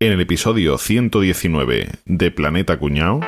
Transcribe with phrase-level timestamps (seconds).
[0.00, 3.18] En el episodio 119 de Planeta Cuñao.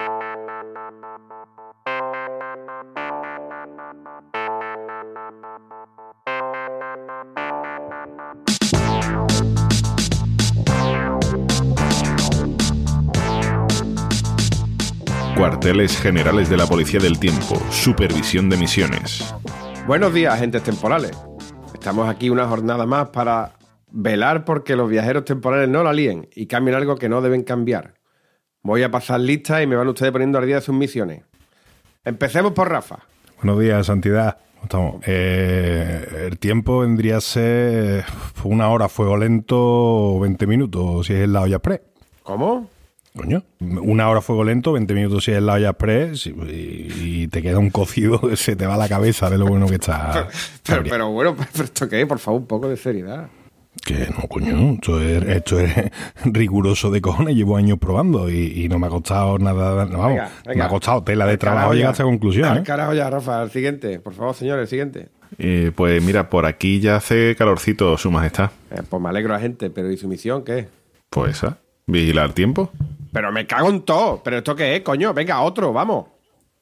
[15.37, 19.35] Cuarteles Generales de la Policía del Tiempo, Supervisión de Misiones.
[19.89, 21.19] Buenos días, agentes temporales.
[21.75, 23.55] Estamos aquí una jornada más para
[23.93, 27.95] velar porque los viajeros temporales no la líen y cambien algo que no deben cambiar.
[28.63, 31.25] Voy a pasar lista y me van ustedes poniendo al día de sus misiones.
[32.05, 32.99] Empecemos por Rafa.
[33.37, 34.39] Buenos días, Santidad.
[34.55, 35.03] ¿Cómo estamos?
[35.07, 38.05] Eh, el tiempo vendría a ser
[38.45, 41.83] una hora fuego lento o 20 minutos si es el lado ya pre.
[42.23, 42.69] ¿Cómo?
[43.17, 47.29] Coño, una hora fuego lento, 20 minutos si es el lado ya pre y, y
[47.29, 50.29] te queda un cocido que se te va la cabeza de lo bueno que está.
[50.65, 52.07] Pero, pero bueno, ¿pero esto qué?
[52.07, 53.29] Por favor, un poco de seriedad.
[53.85, 55.73] Que no, coño, esto es, esto es
[56.25, 60.09] riguroso de cojones, llevo años probando y, y no me ha costado nada, no, vamos,
[60.17, 60.59] Venga, venga.
[60.59, 62.45] me ha costado tela de Al trabajo llegar a esta conclusión.
[62.49, 62.63] Al ¿eh?
[62.63, 63.41] carajo ya, Rafa.
[63.41, 63.99] Al siguiente.
[64.01, 65.09] Por favor, señor, el siguiente.
[65.39, 68.51] Eh, pues mira, por aquí ya hace calorcito, Su Majestad.
[68.71, 70.69] Eh, pues me alegro, agente, pero ¿y su misión qué?
[71.09, 72.71] Pues esa, vigilar tiempo.
[73.13, 74.21] Pero me cago en todo.
[74.23, 75.15] ¿Pero esto qué es, coño?
[75.15, 76.07] Venga, otro, vamos.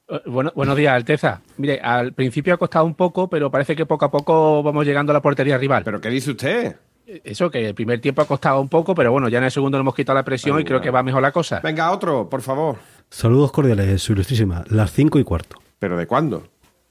[0.07, 1.41] Eh, Bueno, buenos días, Alteza.
[1.57, 5.11] Mire, al principio ha costado un poco, pero parece que poco a poco vamos llegando
[5.11, 5.83] a la portería rival.
[5.83, 6.75] ¿Pero qué dice usted?
[7.23, 9.77] Eso, que el primer tiempo ha costado un poco, pero bueno, ya en el segundo
[9.77, 11.59] le hemos quitado la presión y creo que va mejor la cosa.
[11.63, 12.77] Venga, otro, por favor.
[13.09, 14.63] Saludos cordiales, su ilustrísima.
[14.69, 16.43] Las cinco y cuarto ¿Pero de cuándo?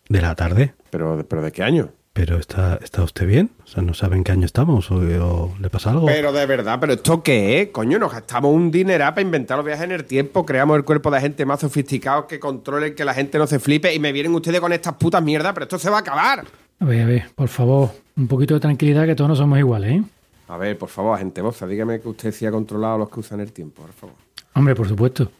[0.09, 0.75] de la tarde.
[0.91, 1.91] ¿Pero, pero de qué año?
[2.15, 3.51] Pero está, ¿está usted bien?
[3.63, 4.91] O sea, ¿no sabe en qué año estamos?
[4.91, 6.07] ¿O, o le pasa algo?
[6.07, 7.69] Pero de verdad, ¿pero esto qué es?
[7.69, 11.11] Coño, nos gastamos un dineral para inventar los viajes en el tiempo, creamos el cuerpo
[11.13, 14.35] de gente más sofisticado que controlen que la gente no se flipe y me vienen
[14.35, 16.45] ustedes con estas putas mierdas, pero esto se va a acabar.
[16.81, 19.93] A ver, a ver, por favor, un poquito de tranquilidad que todos no somos iguales,
[19.93, 20.05] ¿eh?
[20.49, 23.21] A ver, por favor, agente Boza, dígame que usted sí ha controlado a los que
[23.21, 24.17] usan el tiempo, por favor.
[24.55, 25.31] Hombre, por supuesto.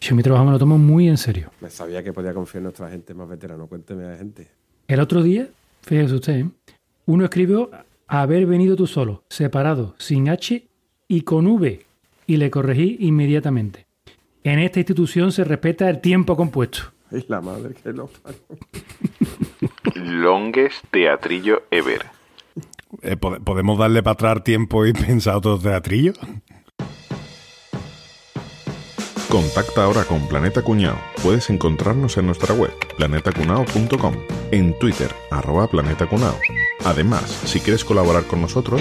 [0.00, 1.50] Yo mi trabajo me lo tomo muy en serio.
[1.60, 3.66] Me sabía que podía confiar en nuestra gente más veterano.
[3.66, 4.48] Cuénteme, agente.
[4.88, 5.48] El otro día,
[5.82, 6.50] fíjese usted, ¿eh?
[7.06, 7.70] uno escribió
[8.06, 10.66] haber venido tú solo, separado, sin H
[11.08, 11.86] y con V,
[12.26, 13.86] y le corregí inmediatamente.
[14.42, 16.92] En esta institución se respeta el tiempo compuesto.
[17.10, 18.10] Ay, la madre que lo.
[19.94, 22.15] Longest teatrillo ever.
[23.02, 26.12] Eh, ¿pod- ¿Podemos darle para atrás tiempo y pensar otro teatrillo?
[29.28, 30.96] Contacta ahora con Planeta Cuñao.
[31.22, 34.14] Puedes encontrarnos en nuestra web, planetacunao.com,
[34.52, 36.36] en Twitter, arroba Planeta Cunao.
[36.84, 38.80] Además, si quieres colaborar con nosotros,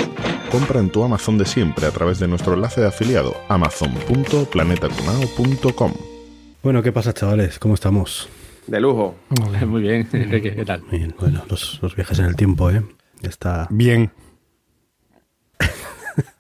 [0.52, 5.94] compra en tu Amazon de siempre a través de nuestro enlace de afiliado, amazon.planetacunao.com.
[6.62, 7.58] Bueno, ¿qué pasa, chavales?
[7.60, 8.30] ¿Cómo estamos?
[8.68, 9.16] De lujo.
[9.68, 10.84] Muy bien, ¿qué tal?
[10.92, 12.84] Bien, bueno, los, los viajes en el tiempo, ¿eh?
[13.22, 13.68] Está...
[13.70, 14.12] Bien.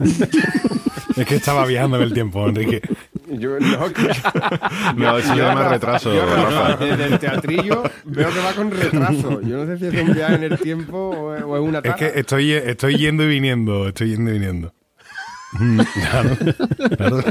[1.18, 2.82] es que estaba viajando en el tiempo, Enrique.
[3.28, 4.10] Yo, no, que-
[4.96, 6.86] No, eso lleva más retraso, Yo, Rafa, Rafa.
[6.86, 9.42] desde el teatrillo veo que va con retraso.
[9.42, 11.80] Yo no sé si es un viaje en el tiempo o es, o es una
[11.80, 11.96] Es taza.
[11.98, 14.74] que estoy, estoy yendo y viniendo, estoy yendo y viniendo.
[15.54, 16.38] Mm, claro,
[16.98, 17.24] claro.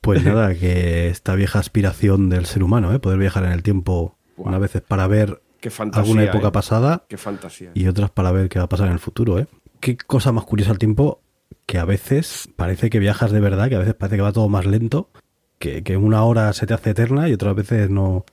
[0.00, 2.98] Pues nada, que esta vieja aspiración del ser humano, ¿eh?
[3.00, 4.48] Poder viajar en el tiempo Buah.
[4.50, 6.02] una vez para ver Qué fantasía.
[6.02, 6.52] alguna época eh.
[6.52, 7.70] pasada Qué fantasía.
[7.74, 9.46] y otras para ver qué va a pasar en el futuro, ¿eh?
[9.80, 11.20] Qué cosa más curiosa el tiempo
[11.66, 14.48] que a veces parece que viajas de verdad, que a veces parece que va todo
[14.48, 15.10] más lento,
[15.58, 18.24] que, que una hora se te hace eterna y otras veces no,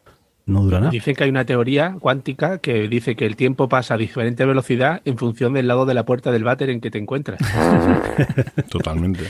[0.46, 0.92] no dura nada.
[0.92, 5.02] Dicen que hay una teoría cuántica que dice que el tiempo pasa a diferente velocidad
[5.06, 7.40] en función del lado de la puerta del váter en que te encuentras.
[8.70, 9.22] Totalmente.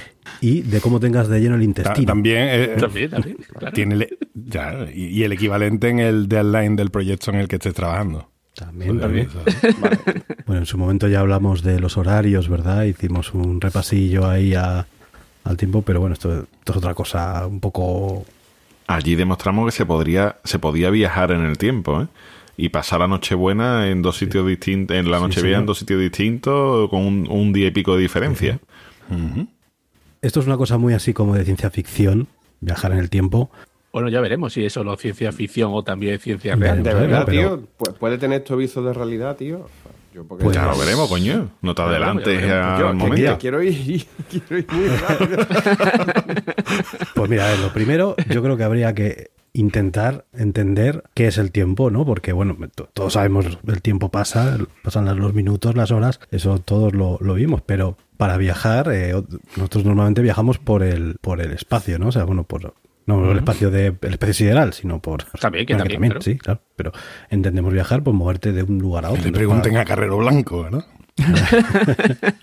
[0.41, 2.06] Y de cómo tengas de lleno el Ta- intestino.
[2.07, 3.73] También, eh, También, también, claro.
[3.73, 7.56] tiene el- ya, y, y el equivalente en el deadline del proyecto en el que
[7.57, 8.29] estés trabajando.
[8.56, 9.28] También, También.
[9.29, 9.56] ¿sabes?
[10.46, 12.84] Bueno, en su momento ya hablamos de los horarios, ¿verdad?
[12.84, 14.85] Hicimos un repasillo ahí a-
[15.46, 18.25] al tiempo, pero bueno, esto, esto es otra cosa un poco...
[18.88, 22.07] Allí demostramos que se podría, se podía viajar en el tiempo, ¿eh?
[22.55, 25.59] Y pasar la Nochebuena en dos sitios distintos, en la Sí, Nochevieja señor.
[25.61, 28.59] en dos sitios distintos, con un, un día y pico de diferencia.
[30.22, 32.28] Esto es una cosa muy así como de ciencia ficción,
[32.61, 33.49] viajar en el tiempo.
[33.91, 36.81] Bueno, ya veremos si eso no es ciencia ficción o también es ciencia real.
[36.84, 37.67] De verdad, pero- tío.
[37.78, 39.67] Pu- ¿Puede tener esto viso de realidad, tío?
[40.13, 41.49] Yo porque Pues- Ya lo veremos, coño.
[41.61, 42.65] No te Ya veremos, adelantes ya veremos.
[42.65, 43.31] al yo, que- momento.
[43.33, 45.37] que quiero ir, quiero ir muy rápido.
[47.15, 51.37] Pues mira, a ver, lo primero, yo creo que habría que intentar entender qué es
[51.37, 52.05] el tiempo, ¿no?
[52.05, 56.93] Porque, bueno, to- todos sabemos, el tiempo pasa, pasan los minutos, las horas, eso todos
[56.93, 59.13] lo, lo vimos, pero para viajar, eh,
[59.55, 62.07] nosotros normalmente viajamos por el, por el espacio, ¿no?
[62.07, 62.73] O sea, bueno, por...
[63.05, 65.23] No el espacio de el espacio sideral, sino por...
[65.40, 66.22] También, que también, claro.
[66.22, 66.61] sí, claro.
[66.76, 66.91] Pero
[67.29, 69.22] entendemos viajar por moverte de un lugar a otro.
[69.22, 70.84] Le Entonces, pregunten para- a Carrero Blanco, ¿no?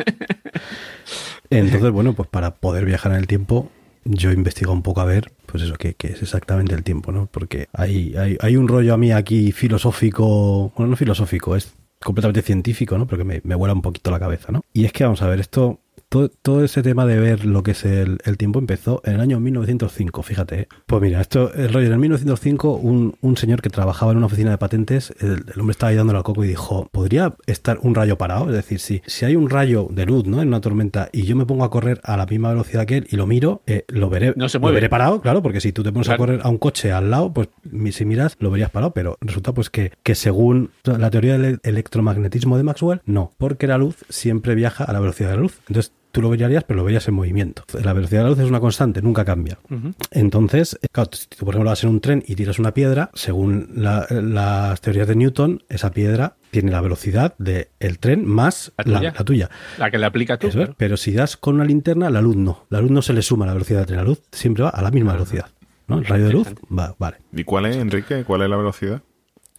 [1.51, 3.71] Entonces, bueno, pues para poder viajar en el tiempo,
[4.05, 7.27] yo investigo un poco a ver, pues eso, qué, qué es exactamente el tiempo, ¿no?
[7.27, 12.43] Porque hay, hay, hay un rollo a mí aquí filosófico, bueno, no filosófico, es completamente
[12.43, 13.07] científico, ¿no?
[13.07, 14.63] Pero que me, me vuela un poquito la cabeza, ¿no?
[14.73, 15.81] Y es que, vamos a ver, esto
[16.11, 19.21] todo, todo, ese tema de ver lo que es el, el, tiempo empezó en el
[19.21, 20.61] año 1905, fíjate.
[20.63, 20.69] ¿eh?
[20.87, 24.27] Pues mira, esto, el rollo, en el 1905, un, un, señor que trabajaba en una
[24.27, 27.79] oficina de patentes, el, el, hombre estaba ahí dándole al coco y dijo, ¿podría estar
[27.83, 28.49] un rayo parado?
[28.49, 30.43] Es decir, si, si hay un rayo de luz, ¿no?
[30.43, 33.07] En una tormenta y yo me pongo a correr a la misma velocidad que él
[33.09, 35.85] y lo miro, eh, lo veré, no se lo veré parado, claro, porque si tú
[35.85, 36.25] te pones claro.
[36.25, 37.49] a correr a un coche al lado, pues
[37.93, 42.57] si miras, lo verías parado, pero resulta pues que, que según la teoría del electromagnetismo
[42.57, 45.61] de Maxwell, no, porque la luz siempre viaja a la velocidad de la luz.
[45.69, 47.65] Entonces, tú lo verías, pero lo verías en movimiento.
[47.83, 49.59] La velocidad de la luz es una constante, nunca cambia.
[49.71, 49.95] Uh -huh.
[50.11, 53.71] Entonces, claro, si tú, por ejemplo, vas en un tren y tiras una piedra, según
[53.75, 58.85] la, las teorías de Newton, esa piedra tiene la velocidad del el tren más ¿La
[58.85, 59.01] tuya?
[59.01, 59.51] La, la tuya.
[59.79, 60.49] La que le aplica tú.
[60.49, 60.75] Claro.
[60.77, 62.67] Pero si das con una linterna, la luz no.
[62.71, 63.99] La luz no se le suma a la velocidad del tren.
[63.99, 65.47] La luz siempre va a la misma velocidad.
[65.87, 65.99] ¿no?
[65.99, 67.19] El rayo de luz va, vale.
[67.33, 68.25] ¿Y cuál es, Enrique?
[68.25, 69.03] ¿Cuál es la velocidad?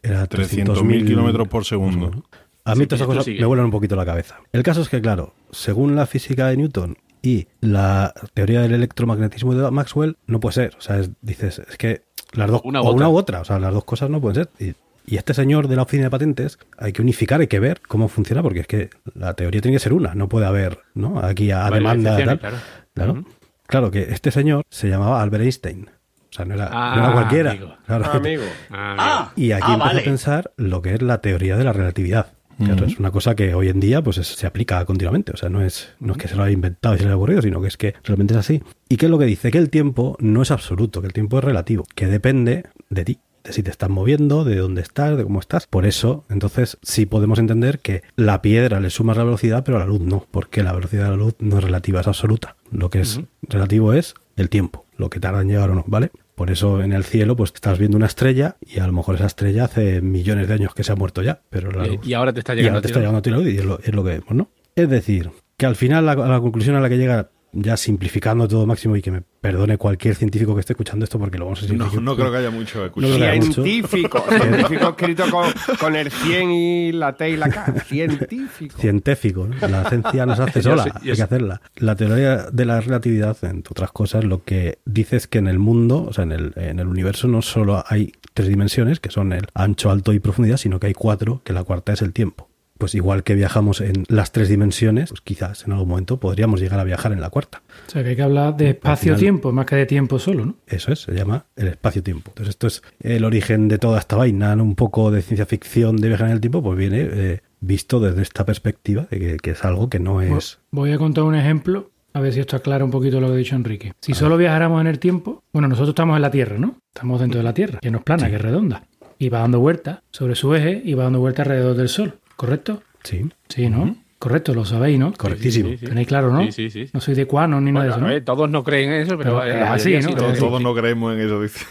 [0.03, 2.23] Era 300.000 kilómetros por segundo.
[2.63, 4.39] A mí sí, todas esas cosas me vuelan un poquito la cabeza.
[4.51, 9.53] El caso es que, claro, según la física de Newton y la teoría del electromagnetismo
[9.53, 10.75] de Maxwell, no puede ser.
[10.77, 12.03] O sea, es, dices, es que
[12.33, 12.95] las dos, una u, o otra.
[12.97, 14.49] una u otra, o sea, las dos cosas no pueden ser.
[14.59, 14.75] Y,
[15.11, 18.07] y, este señor de la oficina de patentes hay que unificar, hay que ver cómo
[18.07, 21.19] funciona, porque es que la teoría tiene que ser una, no puede haber, ¿no?
[21.19, 22.39] Aquí a, a demanda tal.
[22.39, 22.57] Claro.
[22.93, 23.13] Claro.
[23.13, 23.25] Uh -huh.
[23.67, 25.89] claro que este señor se llamaba Albert Einstein.
[26.31, 27.51] O sea, no era, ah, no era cualquiera.
[27.51, 27.75] Amigo.
[27.85, 28.05] Claro.
[28.07, 28.43] Ah, amigo.
[28.69, 29.99] Ah, y aquí ah, empieza vale.
[29.99, 32.27] a pensar lo que es la teoría de la relatividad.
[32.59, 35.31] Es una cosa que hoy en día pues es, se aplica continuamente.
[35.31, 37.17] O sea, no es, no es que se lo haya inventado y se le haya
[37.17, 38.61] ocurrido, sino que es que realmente es así.
[38.89, 39.51] ¿Y qué es lo que dice?
[39.51, 43.19] Que el tiempo no es absoluto, que el tiempo es relativo, que depende de ti
[43.43, 45.67] de si te estás moviendo, de dónde estás, de cómo estás.
[45.67, 49.79] Por eso, entonces, sí podemos entender que la piedra le sumas la velocidad, pero a
[49.81, 52.55] la luz no, porque la velocidad de la luz no es relativa, es absoluta.
[52.71, 53.27] Lo que es uh -huh.
[53.49, 56.11] relativo es el tiempo, lo que tarda en llegar o no, ¿vale?
[56.41, 59.27] Por eso en el cielo, pues estás viendo una estrella y a lo mejor esa
[59.27, 61.43] estrella hace millones de años que se ha muerto ya.
[61.51, 63.29] Pero la luz, y ahora te está llegando, y ahora te está llegando a ti
[63.29, 64.49] la luz y es lo, es lo que vemos, ¿no?
[64.75, 68.65] Es decir, que al final la, la conclusión a la que llega ya simplificando todo
[68.65, 71.67] máximo y que me perdone cualquier científico que esté escuchando esto porque lo vamos a
[71.67, 72.01] simplificar.
[72.01, 73.17] No, no creo que haya mucho escuchado.
[73.17, 75.45] No científico, científico escrito con,
[75.79, 77.73] con, el 100 y la T y la K.
[77.85, 78.77] Científico.
[78.77, 79.67] Científico, ¿no?
[79.67, 81.61] La ciencia nos hace sola, yo sé, yo hay que hacerla.
[81.75, 85.59] La teoría de la relatividad, entre otras cosas, lo que dice es que en el
[85.59, 89.33] mundo, o sea, en el, en el universo no solo hay tres dimensiones, que son
[89.33, 92.50] el ancho, alto y profundidad, sino que hay cuatro, que la cuarta es el tiempo
[92.81, 96.79] pues igual que viajamos en las tres dimensiones, pues quizás en algún momento podríamos llegar
[96.79, 97.61] a viajar en la cuarta.
[97.87, 100.55] O sea, que hay que hablar de espacio-tiempo más que de tiempo solo, ¿no?
[100.65, 102.31] Eso es, se llama el espacio-tiempo.
[102.31, 104.63] Entonces, esto es el origen de toda esta vaina, ¿no?
[104.63, 108.23] un poco de ciencia ficción de viajar en el tiempo, pues viene eh, visto desde
[108.23, 110.57] esta perspectiva, de que, que, es algo que no es...
[110.71, 111.91] Voy a contar un ejemplo.
[112.13, 113.93] A ver si esto aclara un poquito lo que ha dicho Enrique.
[114.01, 116.77] Si solo viajáramos en el tiempo, bueno, nosotros estamos en la Tierra, ¿no?
[116.91, 118.31] Estamos dentro de la Tierra, que no es plana, sí.
[118.31, 118.87] que es redonda.
[119.19, 122.81] Y va dando vueltas sobre su eje y va dando vueltas alrededor del Sol, ¿correcto?
[123.03, 123.29] Sí.
[123.49, 123.83] Sí, ¿no?
[123.83, 123.97] Uh -huh.
[124.17, 125.13] Correcto, lo sabéis, ¿no?
[125.13, 125.69] Correctísimo.
[125.69, 125.89] Sí, sí, sí.
[125.89, 126.43] Tenéis claro, ¿no?
[126.45, 126.89] Sí, sí, sí.
[126.91, 129.39] No soy de cuano ni bueno, nada de eso, todos no creen en eso, pero,
[129.41, 130.15] pero eh, así, ¿no?
[130.15, 131.63] Todos, todos no creemos en eso, dice.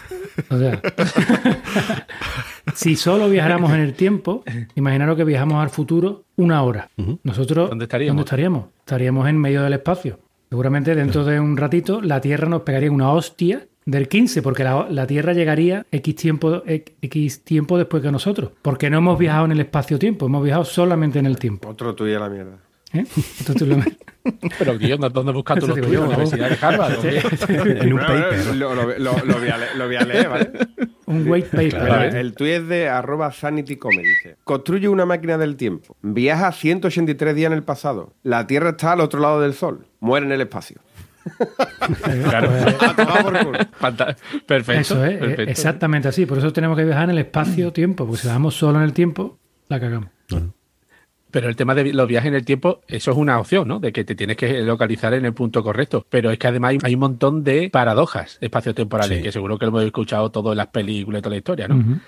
[0.49, 0.81] O sea,
[2.73, 4.45] si solo viajáramos en el tiempo,
[4.75, 6.89] imaginaros que viajamos al futuro una hora.
[6.95, 7.19] Uh -huh.
[7.23, 8.15] Nosotros, ¿dónde estaríamos?
[8.15, 8.65] ¿dónde estaríamos?
[8.79, 10.19] Estaríamos en medio del espacio.
[10.49, 14.87] Seguramente dentro de un ratito la Tierra nos pegaría una hostia del 15, porque la,
[14.89, 18.51] la, Tierra llegaría X tiempo, X tiempo después que nosotros.
[18.61, 21.69] Porque no hemos viajado en el espacio-tiempo, hemos viajado solamente en el tiempo.
[21.69, 22.57] Otro tuyo la mierda.
[22.93, 23.05] ¿Eh?
[23.49, 23.85] Otro la...
[24.59, 26.03] Pero tío, ¿dónde buscas tú los tuyos?
[26.03, 27.05] ¿En la Universidad de Harvard?
[27.81, 28.55] en un paper.
[28.55, 30.51] Lo, lo, lo, voy a leer, lo, voy a leer, ¿vale?
[31.07, 31.69] un white paper.
[31.69, 32.19] Claro, ¿vale?
[32.19, 34.35] El tuit es de arroba sanitycome, dice.
[34.43, 35.95] Construye una máquina del tiempo.
[36.01, 38.13] Viaja 183 días en el pasado.
[38.23, 39.87] La Tierra está al otro lado del Sol.
[39.99, 40.81] Muere en el espacio.
[42.29, 42.51] Claro.
[44.45, 44.81] perfecto.
[44.81, 45.51] Eso es, perfecto.
[45.51, 46.25] exactamente así.
[46.25, 49.37] Por eso tenemos que viajar en el espacio-tiempo, porque si bajamos solo en el tiempo,
[49.69, 50.09] la cagamos.
[50.29, 50.53] Bueno.
[51.31, 53.79] Pero el tema de los viajes en el tiempo, eso es una opción, ¿no?
[53.79, 56.05] De que te tienes que localizar en el punto correcto.
[56.09, 59.23] Pero es que además hay un montón de paradojas espaciotemporales, sí.
[59.23, 61.75] que seguro que lo hemos escuchado todo en las películas y toda la historia, ¿no?
[61.75, 61.99] Uh -huh.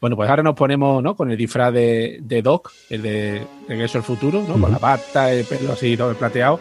[0.00, 1.14] Bueno, pues ahora nos ponemos, ¿no?
[1.14, 4.54] Con el disfraz de, de Doc, el de Regreso al Futuro, ¿no?
[4.54, 4.60] Uh -huh.
[4.62, 6.58] Con la bata, el pelo así, todo plateado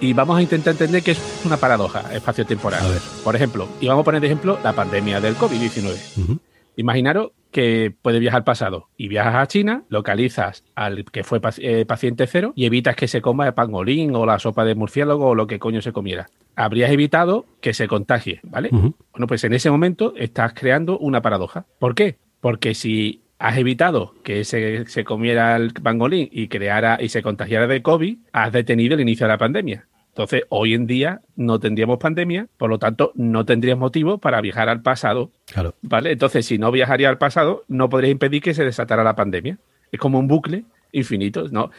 [0.00, 2.82] y vamos a intentar entender qué es una paradoja espacio-temporal.
[3.24, 5.84] Por ejemplo, y vamos a poner de ejemplo la pandemia del COVID-19.
[6.16, 6.38] Uh -huh.
[6.76, 11.84] Imaginaros que puedes viajar al pasado y viajas a China, localizas al que fue eh,
[11.86, 15.34] paciente cero y evitas que se coma el pangolín o la sopa de murciélago o
[15.34, 16.28] lo que coño se comiera.
[16.54, 18.68] Habrías evitado que se contagie, ¿vale?
[18.72, 18.94] Uh -huh.
[19.12, 21.64] Bueno, pues en ese momento estás creando una paradoja.
[21.78, 22.16] ¿Por qué?
[22.40, 27.66] Porque si has evitado que se, se, comiera el pangolín y creara y se contagiara
[27.66, 29.86] de COVID, has detenido el inicio de la pandemia.
[30.18, 34.68] Entonces, hoy en día no tendríamos pandemia, por lo tanto, no tendrías motivo para viajar
[34.68, 35.30] al pasado.
[35.46, 35.76] Claro.
[35.80, 36.10] ¿Vale?
[36.10, 39.58] Entonces, si no viajaría al pasado, no podría impedir que se desatara la pandemia.
[39.92, 41.70] Es como un bucle infinito, ¿no?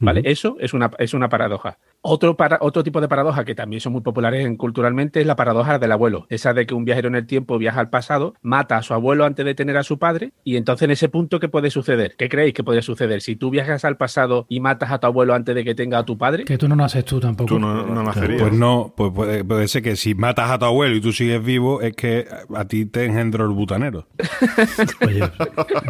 [0.00, 0.22] ¿Vale?
[0.24, 1.78] Eso es una, es una paradoja.
[2.08, 5.34] Otro, para, otro tipo de paradoja que también son muy populares en, culturalmente es la
[5.34, 6.26] paradoja del abuelo.
[6.28, 9.24] Esa de que un viajero en el tiempo viaja al pasado, mata a su abuelo
[9.24, 12.14] antes de tener a su padre, y entonces en ese punto, ¿qué puede suceder?
[12.16, 13.22] ¿Qué creéis que podría suceder?
[13.22, 16.04] Si tú viajas al pasado y matas a tu abuelo antes de que tenga a
[16.04, 16.44] tu padre.
[16.44, 17.48] Que tú no naces tú tampoco.
[17.48, 18.40] Tú no, no nacerías.
[18.40, 21.42] Pues no, pues puede, puede ser que si matas a tu abuelo y tú sigues
[21.44, 24.06] vivo, es que a ti te engendró el butanero.
[25.04, 25.28] Oye,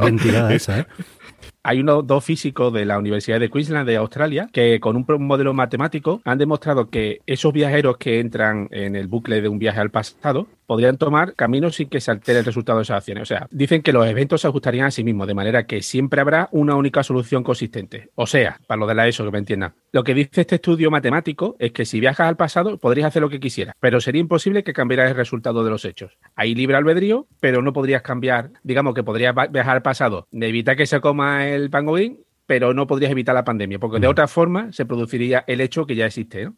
[0.01, 0.87] ventilada esa, ¿eh?
[1.69, 5.53] Hay unos dos físicos de la Universidad de Queensland de Australia que con un modelo
[5.53, 9.91] matemático han demostrado que esos viajeros que entran en el bucle de un viaje al
[9.91, 13.23] pasado podrían tomar caminos sin que se altere el resultado de esas acciones.
[13.23, 16.21] O sea, dicen que los eventos se ajustarían a sí mismos, de manera que siempre
[16.21, 18.11] habrá una única solución consistente.
[18.15, 19.75] O sea, para lo de la ESO, que me entiendan.
[19.93, 23.31] Lo que dice este estudio matemático es que si viajas al pasado podrías hacer lo
[23.31, 26.19] que quisieras, pero sería imposible que cambiaras el resultado de los hechos.
[26.35, 30.87] Hay libre albedrío, pero no podrías cambiar, digamos que podrías viajar al pasado, evitar que
[30.87, 34.87] se coma el pangolín, pero no podrías evitar la pandemia, porque de otra forma se
[34.87, 36.51] produciría el hecho que ya existe.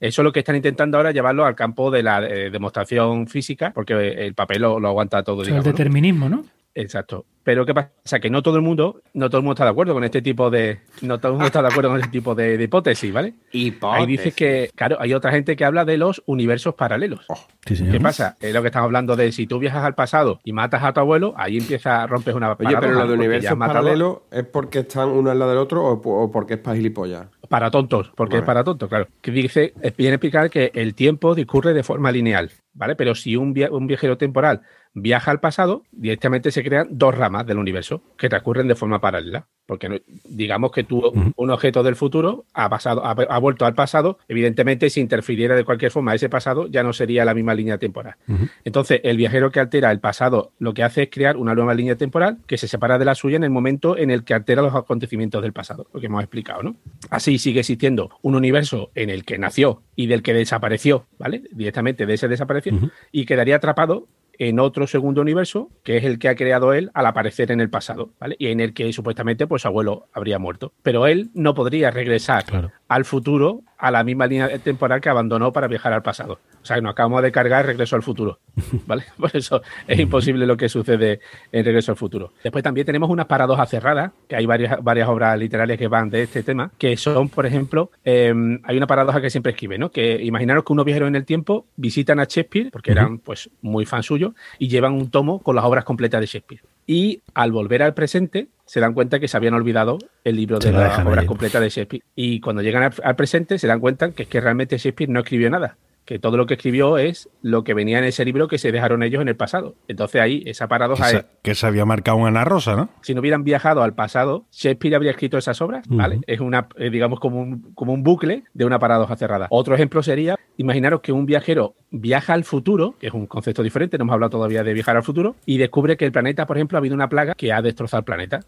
[0.00, 3.72] Eso es lo que están intentando ahora llevarlo al campo de la eh, demostración física,
[3.74, 5.42] porque el papel lo, lo aguanta todo.
[5.42, 6.44] O sea, el determinismo, ¿no?
[6.74, 7.24] Exacto.
[7.44, 8.18] Pero ¿qué pasa?
[8.20, 10.48] Que no todo el mundo, no todo el mundo está de acuerdo con este tipo
[10.50, 13.34] de, no todo el mundo está de acuerdo con este tipo de, de hipótesis, ¿vale?
[13.82, 17.26] Ahí dice que, claro, hay otra gente que habla de los universos paralelos.
[17.66, 17.92] Sí, señor.
[17.92, 18.36] ¿Qué pasa?
[18.40, 21.00] Es lo que estamos hablando de si tú viajas al pasado y matas a tu
[21.00, 25.30] abuelo, ahí empieza, rompes una Oye, pero lo de universos paralelos es porque están uno
[25.30, 25.92] al lado del otro o,
[26.24, 27.26] o porque es para gilipollas.
[27.50, 28.40] Para tontos, porque Vale.
[28.42, 29.06] es para tontos, claro.
[29.20, 32.96] Que dice, viene a explicar que el tiempo discurre de forma lineal, ¿vale?
[32.96, 34.62] Pero si un, via- un viajero temporal
[34.94, 39.46] viaja al pasado, directamente se crean dos ramas del universo que transcurren de forma paralela.
[39.66, 44.18] Porque digamos que tú, un objeto del futuro ha, pasado, ha, ha vuelto al pasado,
[44.28, 48.16] evidentemente si interfiriera de cualquier forma ese pasado, ya no sería la misma línea temporal.
[48.64, 51.96] Entonces, el viajero que altera el pasado lo que hace es crear una nueva línea
[51.96, 54.74] temporal que se separa de la suya en el momento en el que altera los
[54.74, 56.76] acontecimientos del pasado, lo que hemos explicado, ¿no?
[57.10, 61.42] Así sigue existiendo un universo en el que nació y del que desapareció, ¿vale?
[61.52, 62.74] Directamente de ese desapareció
[63.12, 67.06] y quedaría atrapado en otro segundo universo, que es el que ha creado él al
[67.06, 68.36] aparecer en el pasado, ¿vale?
[68.38, 70.72] Y en el que supuestamente pues su abuelo habría muerto.
[70.82, 72.72] Pero él no podría regresar Claro.
[72.94, 76.38] Al futuro a la misma línea temporal que abandonó para viajar al pasado.
[76.62, 78.38] O sea, que nos acabamos de cargar Regreso al futuro,
[78.86, 79.04] ¿vale?
[79.18, 81.18] Por eso es imposible lo que sucede
[81.50, 82.32] en Regreso al futuro.
[82.44, 86.22] Después también tenemos unas paradojas cerradas, que hay varias, varias obras literarias que van de
[86.22, 88.32] este tema, que son, por ejemplo, eh,
[88.62, 89.90] hay una paradoja que siempre escribe, ¿no?
[89.90, 93.86] Que imaginaros que unos viajeros en el tiempo visitan a Shakespeare, porque eran pues muy
[93.86, 96.62] fan suyo, y llevan un tomo con las obras completas de Shakespeare.
[96.86, 100.70] Y al volver al presente, se dan cuenta que se habían olvidado el libro de
[100.70, 101.26] obras ahí.
[101.26, 102.04] completas de Shakespeare.
[102.14, 105.20] Y cuando llegan al, al presente, se dan cuenta que es que realmente Shakespeare no
[105.20, 105.76] escribió nada.
[106.04, 109.02] Que todo lo que escribió es lo que venía en ese libro que se dejaron
[109.02, 109.74] ellos en el pasado.
[109.88, 112.88] Entonces ahí esa Que paradoja se, es, que se había marcado una Ana Rosa, ¿no?
[113.02, 116.20] si no hubieran viajado al pasado, Shakespeare habría escrito esas obras, ¿vale?
[116.26, 119.46] Es una, eh, digamos, como un, como un bucle de una paradoja cerrada.
[119.50, 123.98] Otro ejemplo sería, imaginaros que un viajero viaja al futuro, que es un concepto diferente,
[123.98, 126.76] no hemos hablado todavía de viajar al futuro, y descubre que el planeta, por ejemplo,
[126.76, 128.40] ha habido una plaga que ha destrozado el planeta.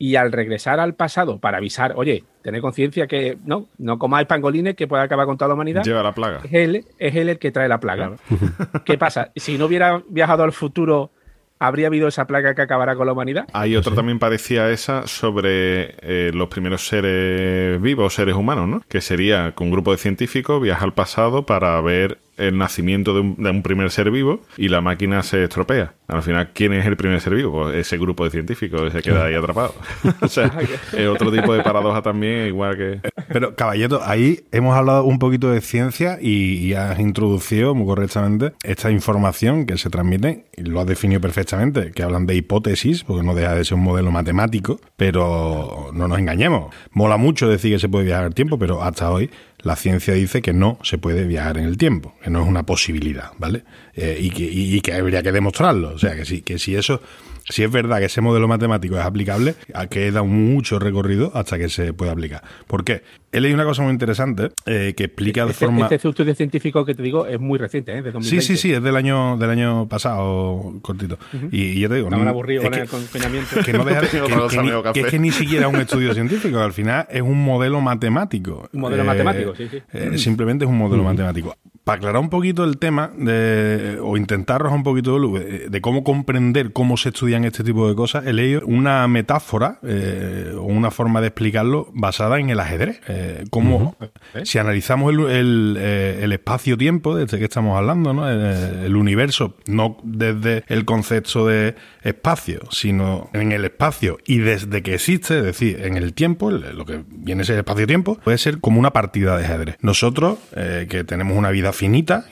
[0.00, 4.76] Y al regresar al pasado para avisar, oye, tened conciencia que no, no comáis pangolines
[4.76, 5.82] que puede acabar con toda la humanidad.
[5.82, 6.40] Lleva la plaga.
[6.44, 8.12] Es él, es él el que trae la plaga.
[8.84, 9.32] ¿Qué pasa?
[9.34, 11.10] Si no hubiera viajado al futuro,
[11.58, 13.46] ¿habría habido esa plaga que acabará con la humanidad?
[13.52, 18.82] Hay otra también parecía esa sobre eh, los primeros seres vivos, seres humanos, ¿no?
[18.88, 23.20] Que sería que un grupo de científicos viaja al pasado para ver el nacimiento de
[23.20, 25.94] un, de un primer ser vivo y la máquina se estropea.
[26.06, 27.64] Al final, ¿quién es el primer ser vivo?
[27.64, 29.74] Pues ese grupo de científicos se queda ahí atrapado.
[30.20, 30.50] o sea,
[30.92, 33.00] es otro tipo de paradoja también, igual que...
[33.28, 38.52] Pero, caballero, ahí hemos hablado un poquito de ciencia y, y has introducido muy correctamente
[38.62, 43.24] esta información que se transmite, y lo has definido perfectamente, que hablan de hipótesis, porque
[43.24, 46.74] no deja de ser un modelo matemático, pero no nos engañemos.
[46.92, 50.40] Mola mucho decir que se puede viajar el tiempo, pero hasta hoy la ciencia dice
[50.42, 53.64] que no se puede viajar en el tiempo, que no es una posibilidad, ¿vale?
[53.94, 55.90] Eh, y, que, y- que habría que demostrarlo.
[55.94, 57.02] O sea, que si, que si eso,
[57.48, 59.54] si es verdad que ese modelo matemático es aplicable,
[59.90, 62.42] queda mucho recorrido hasta que se pueda aplicar.
[62.66, 63.02] ¿Por qué?
[63.30, 65.82] He leído una cosa muy interesante eh, que explica de Este, forma...
[65.90, 67.96] este estudio científico que te digo es muy reciente, ¿eh?
[68.02, 68.40] De 2020.
[68.40, 71.18] Sí, sí, sí, es del año del año pasado, cortito.
[71.52, 73.56] y, y yo te digo, Estaban no- aburridos es con que- el confinamiento.
[73.64, 76.72] que no deja que, que que es que ni siquiera es un estudio científico, al
[76.72, 78.68] final es un modelo matemático.
[78.72, 79.78] Un modelo matemático, sí, sí.
[79.92, 81.54] eh, simplemente es un modelo matemático.
[81.88, 85.80] Para aclarar un poquito el tema de, o intentar un poquito de luz eh, de
[85.80, 90.64] cómo comprender cómo se estudian este tipo de cosas, he leído una metáfora eh, o
[90.64, 93.00] una forma de explicarlo basada en el ajedrez.
[93.08, 93.96] Eh, cómo,
[94.44, 98.28] si analizamos el, el, el espacio-tiempo, desde que estamos hablando, ¿no?
[98.28, 101.74] el, el universo, no desde el concepto de
[102.08, 106.84] espacio, sino en el espacio y desde que existe, es decir, en el tiempo, lo
[106.84, 109.76] que viene a ser el espacio-tiempo, puede ser como una partida de ajedrez.
[109.80, 112.26] Nosotros, eh, que tenemos una vida finita,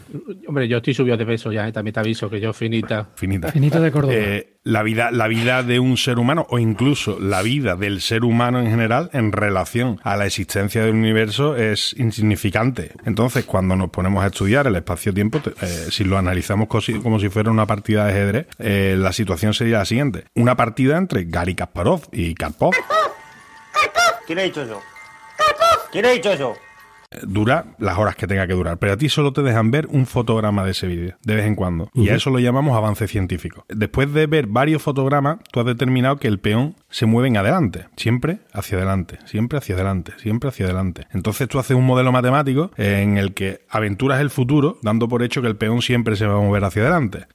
[0.47, 1.73] Hombre, yo estoy subido de peso ya, ¿eh?
[1.73, 3.09] también te aviso que yo finita.
[3.15, 4.15] finita, Finito de Córdoba.
[4.15, 8.25] eh, la vida, la vida de un ser humano o incluso la vida del ser
[8.25, 12.93] humano en general en relación a la existencia del universo es insignificante.
[13.05, 17.51] Entonces, cuando nos ponemos a estudiar el espacio-tiempo, eh, si lo analizamos como si fuera
[17.51, 20.25] una partida de ajedrez, eh, la situación sería la siguiente.
[20.35, 22.73] Una partida entre Gary Kasparov y Karpov
[24.27, 24.81] ¿Quién ha dicho eso?
[25.91, 26.57] ¿Quién ha dicho eso?
[27.23, 30.07] Dura las horas que tenga que durar, pero a ti solo te dejan ver un
[30.07, 31.91] fotograma de ese vídeo, de vez en cuando.
[31.95, 33.65] Y a eso lo llamamos avance científico.
[33.69, 37.87] Después de ver varios fotogramas, tú has determinado que el peón se mueve en adelante,
[37.97, 41.07] siempre hacia adelante, siempre hacia adelante, siempre hacia adelante.
[41.13, 45.43] Entonces tú haces un modelo matemático en el que aventuras el futuro, dando por hecho
[45.43, 47.27] que el peón siempre se va a mover hacia adelante.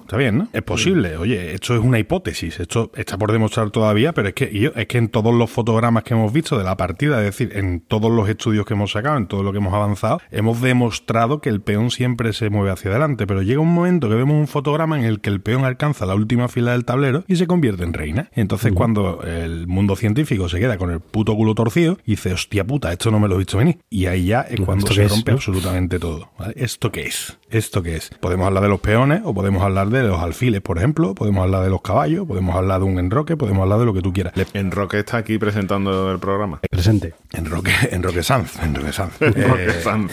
[0.00, 0.48] Está bien, ¿no?
[0.52, 1.16] Es posible.
[1.16, 2.58] Oye, esto es una hipótesis.
[2.58, 6.14] Esto está por demostrar todavía, pero es que, es que en todos los fotogramas que
[6.14, 9.26] hemos visto de la partida, es decir, en todos los estudios que hemos sacado, en
[9.26, 13.26] todo lo que hemos avanzado, hemos demostrado que el peón siempre se mueve hacia adelante.
[13.26, 16.14] Pero llega un momento que vemos un fotograma en el que el peón alcanza la
[16.14, 18.30] última fila del tablero y se convierte en reina.
[18.34, 22.64] Entonces, cuando el mundo científico se queda con el puto culo torcido y dice, hostia
[22.66, 23.78] puta, esto no me lo he visto venir.
[23.88, 25.36] Y ahí ya es cuando ¿esto se es, rompe no?
[25.36, 26.30] absolutamente todo.
[26.38, 26.54] ¿vale?
[26.56, 27.38] ¿Esto qué es?
[27.50, 28.10] ¿Esto qué es?
[28.20, 31.62] Podemos hablar de los peones o podemos hablar de los alfiles, por ejemplo, podemos hablar
[31.64, 34.32] de los caballos, podemos hablar de un enroque, podemos hablar de lo que tú quieras.
[34.54, 36.60] Enroque está aquí presentando el programa.
[36.70, 37.14] Presente.
[37.32, 38.99] Enroque, Enroque Sanz, Enroque Sanz.
[39.20, 40.12] Enroque Eh, Sanz.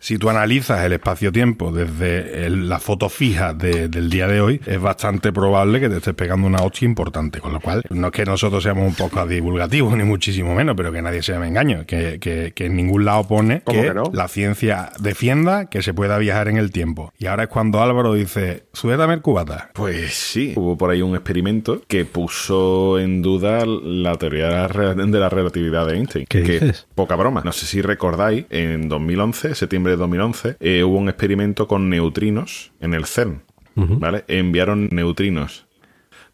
[0.00, 4.60] Si tú analizas el espacio-tiempo desde el- la foto fija de- del día de hoy,
[4.66, 7.40] es bastante probable que te estés pegando una hostia importante.
[7.40, 10.92] Con lo cual, no es que nosotros seamos un poco divulgativos, ni muchísimo menos, pero
[10.92, 11.84] que nadie se me engañe.
[11.86, 14.04] Que, que- que en ningún lado pone ¿Cómo que, que no?
[14.12, 17.12] la ciencia defienda que se pueda viajar en el tiempo.
[17.18, 19.70] Y ahora es cuando Álvaro dice, súbetame el cubata.
[19.74, 24.68] Pues sí, hubo por ahí un experimento que puso en duda la teoría de la,
[24.68, 26.26] re- de la relatividad de Einstein.
[26.28, 26.86] ¿Qué que, dices?
[26.94, 27.42] Poca broma.
[27.44, 32.72] No sé si recordáis, en 2011, septiembre de 2011, eh, hubo un experimento con neutrinos
[32.80, 33.42] en el CERN.
[33.74, 34.24] ¿Vale?
[34.26, 35.66] Enviaron neutrinos.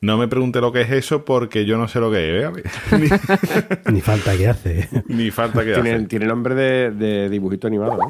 [0.00, 2.44] No me pregunte lo que es eso porque yo no sé lo que es.
[2.46, 3.08] ¿eh?
[3.92, 4.88] Ni falta que hace.
[5.08, 6.04] Ni, falta que Tiene, hace.
[6.06, 7.98] tiene nombre de, de dibujito animado.
[7.98, 8.08] ¿no?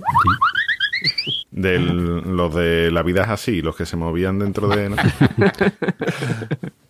[1.51, 4.91] Del- los de la vida es así, los que se movían dentro de...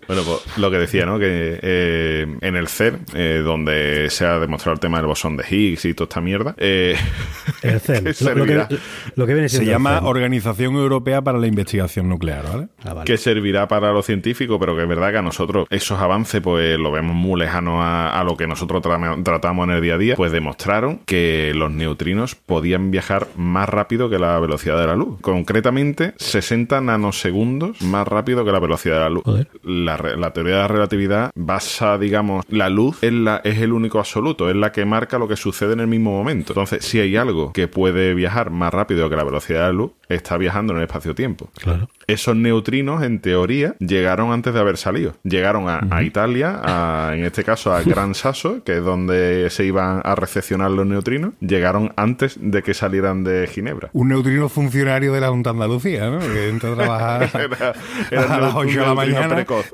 [0.08, 0.14] ¿no?
[0.14, 1.18] bueno, pues lo que decía, ¿no?
[1.18, 5.44] Que eh, en el CER, eh, donde se ha demostrado el tema del bosón de
[5.48, 6.96] Higgs y toda esta mierda, eh,
[7.62, 8.04] El CERN.
[8.14, 8.68] que Lo, lo que, servirá,
[9.16, 10.06] lo que viene Se siendo llama CERN.
[10.06, 12.68] Organización Europea para la Investigación Nuclear, ¿vale?
[12.84, 13.04] Ah, vale.
[13.06, 16.78] que servirá para los científicos, pero que es verdad que a nosotros esos avances pues
[16.78, 19.98] lo vemos muy lejanos a, a lo que nosotros tra- tratamos en el día a
[19.98, 24.96] día, pues demostraron que los neutrinos podían viajar más rápido que la velocidad de la
[24.96, 25.18] luz.
[25.20, 29.22] Concretamente, 60 nanosegundos más rápido que la velocidad de la luz.
[29.24, 29.48] Joder.
[29.62, 33.98] La, la teoría de la relatividad basa, digamos, la luz es, la, es el único
[33.98, 36.52] absoluto, es la que marca lo que sucede en el mismo momento.
[36.52, 39.92] Entonces, si hay algo que puede viajar más rápido que la velocidad de la luz,
[40.08, 41.50] está viajando en el espacio-tiempo.
[41.60, 41.88] Claro.
[42.06, 45.14] Esos neutrinos, en teoría, llegaron antes de haber salido.
[45.24, 49.64] Llegaron a, a Italia, a- en este caso a Gran Sasso, que es donde se
[49.64, 51.32] iban a recepcionar los neutrinos.
[51.40, 53.88] Llegaron antes de que salieran de Ginebra.
[53.94, 56.18] Un neutrino funcionario de la Junta Andalucía, ¿no?
[56.20, 57.74] Que entra a trabajar Era,
[58.10, 59.34] era a las un 8 de la mañana.
[59.34, 59.72] precoz.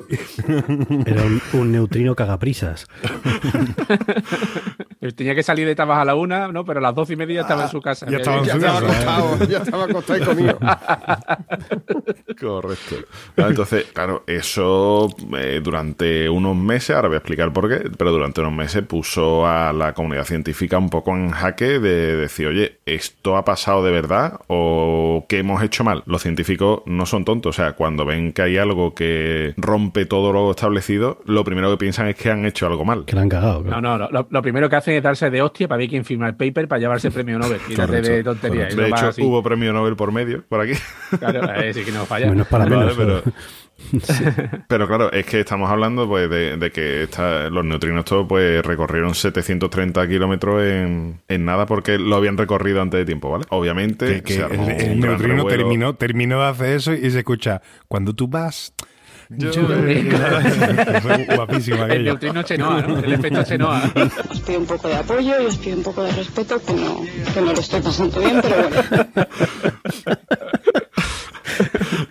[1.07, 2.87] Era un, un neutrino cagaprisas.
[5.17, 6.65] Tenía que salir de trabajar a la una, ¿no?
[6.65, 8.07] Pero a las doce y media estaba en su casa.
[8.09, 9.03] ya estaba en Ya su estaba casa, ¿eh?
[9.03, 10.59] acostado, ya estaba acostado y comido.
[12.41, 12.97] Correcto.
[13.37, 18.41] Entonces, claro, eso eh, durante unos meses, ahora voy a explicar por qué, pero durante
[18.41, 23.37] unos meses puso a la comunidad científica un poco en jaque de decir, oye, ¿esto
[23.37, 26.03] ha pasado de verdad o qué hemos hecho mal?
[26.07, 30.33] Los científicos no son tontos, o sea, cuando ven que hay algo que rompe todo
[30.33, 33.05] lo establecido, lo primero que piensan es que han hecho algo mal.
[33.05, 33.59] Que la han cagado.
[33.61, 33.81] No, claro.
[33.81, 36.27] no, no, lo, lo primero que hacen es darse de hostia para ver quién firma
[36.29, 37.61] el paper para llevarse el premio Nobel.
[37.67, 38.75] Quítate de tonterías.
[38.77, 39.23] De hecho, así.
[39.23, 40.73] hubo premio Nobel por medio, por aquí.
[41.19, 42.29] Claro, eh, sí que no falla.
[42.31, 42.95] Menos para Vale, menos.
[42.97, 43.35] pero, pero-
[44.69, 48.65] pero claro, es que estamos hablando pues de, de que esta- los neutrinos todos pues
[48.65, 53.47] recorrieron 730 kilómetros en, en nada porque lo habían recorrido antes de tiempo, ¿vale?
[53.51, 58.29] Obviamente Que, el, el neutrino terminó, terminó de hacer eso y se escucha, cuando tú
[58.29, 58.75] vas
[59.31, 59.67] Yo- Yo-
[61.03, 62.99] Fue guapísimo El neutrino Chenoa, ¿no?
[62.99, 63.83] El efecto Chenoa.
[64.31, 67.01] Os pido un poco de apoyo y os pido un poco de respeto, que no,
[67.33, 69.17] que no lo estoy pasando bien, pero bueno.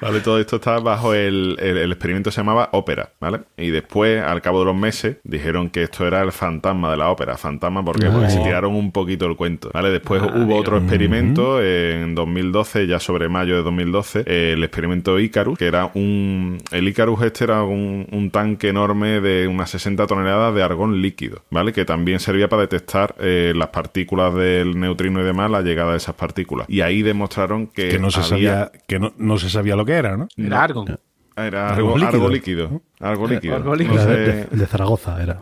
[0.02, 3.40] Vale, todo esto está bajo el, el- el experimento se llamaba ópera, ¿vale?
[3.58, 7.10] Y después, al cabo de los meses, dijeron que esto era el fantasma de la
[7.10, 7.38] ópera.
[7.38, 8.08] Fantasma, ¿por qué?
[8.08, 9.90] Porque se tiraron un poquito el cuento, ¿vale?
[9.90, 15.58] Después hubo otro experimento en 2012, ya sobre mayo de 2012, eh, el experimento Icarus,
[15.58, 16.58] que era un...
[16.72, 21.42] El Icarus este era un, un tanque enorme de unas 60 toneladas de argón líquido,
[21.50, 21.74] ¿vale?
[21.74, 25.98] Que también servía para detectar eh, las partículas del neutrino y demás, la llegada de
[25.98, 26.68] esas partículas.
[26.70, 28.28] Y ahí demostraron que, Que no se había-
[28.66, 30.28] sabía, que no, no se sabía lo que era, ¿no?
[30.38, 31.00] Era Argon.
[31.36, 32.12] Era Algo algo, líquido.
[32.18, 32.82] algo líquido.
[33.00, 33.56] Algo líquido.
[33.56, 34.04] Algo No líquido.
[34.04, 35.42] Sé- de, de- de Zaragoza era.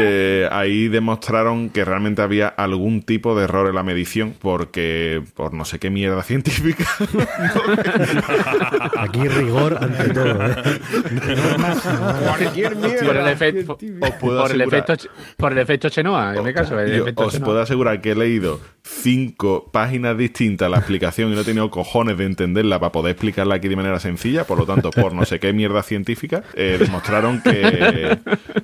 [0.00, 5.52] Eh, ahí demostraron que realmente había algún tipo de error en la medición porque por
[5.54, 6.84] no sé qué mierda científica
[8.96, 10.46] Aquí rigor ante todo.
[10.46, 10.54] ¿eh?
[12.26, 13.06] Cualquier mierda.
[13.06, 13.78] Por el efecto,
[14.20, 16.78] por el efecto, ch- por el efecto Chenoa, en mi caso.
[16.78, 17.46] El Yo efecto os Chenoa.
[17.46, 22.16] puedo asegurar que he leído cinco páginas distintas la explicación y no he tenido cojones
[22.16, 24.44] de entenderla para poder explicarla aquí de manera sencilla.
[24.44, 28.18] Por lo tanto, por no sé qué mierda científica, eh, demostraron que,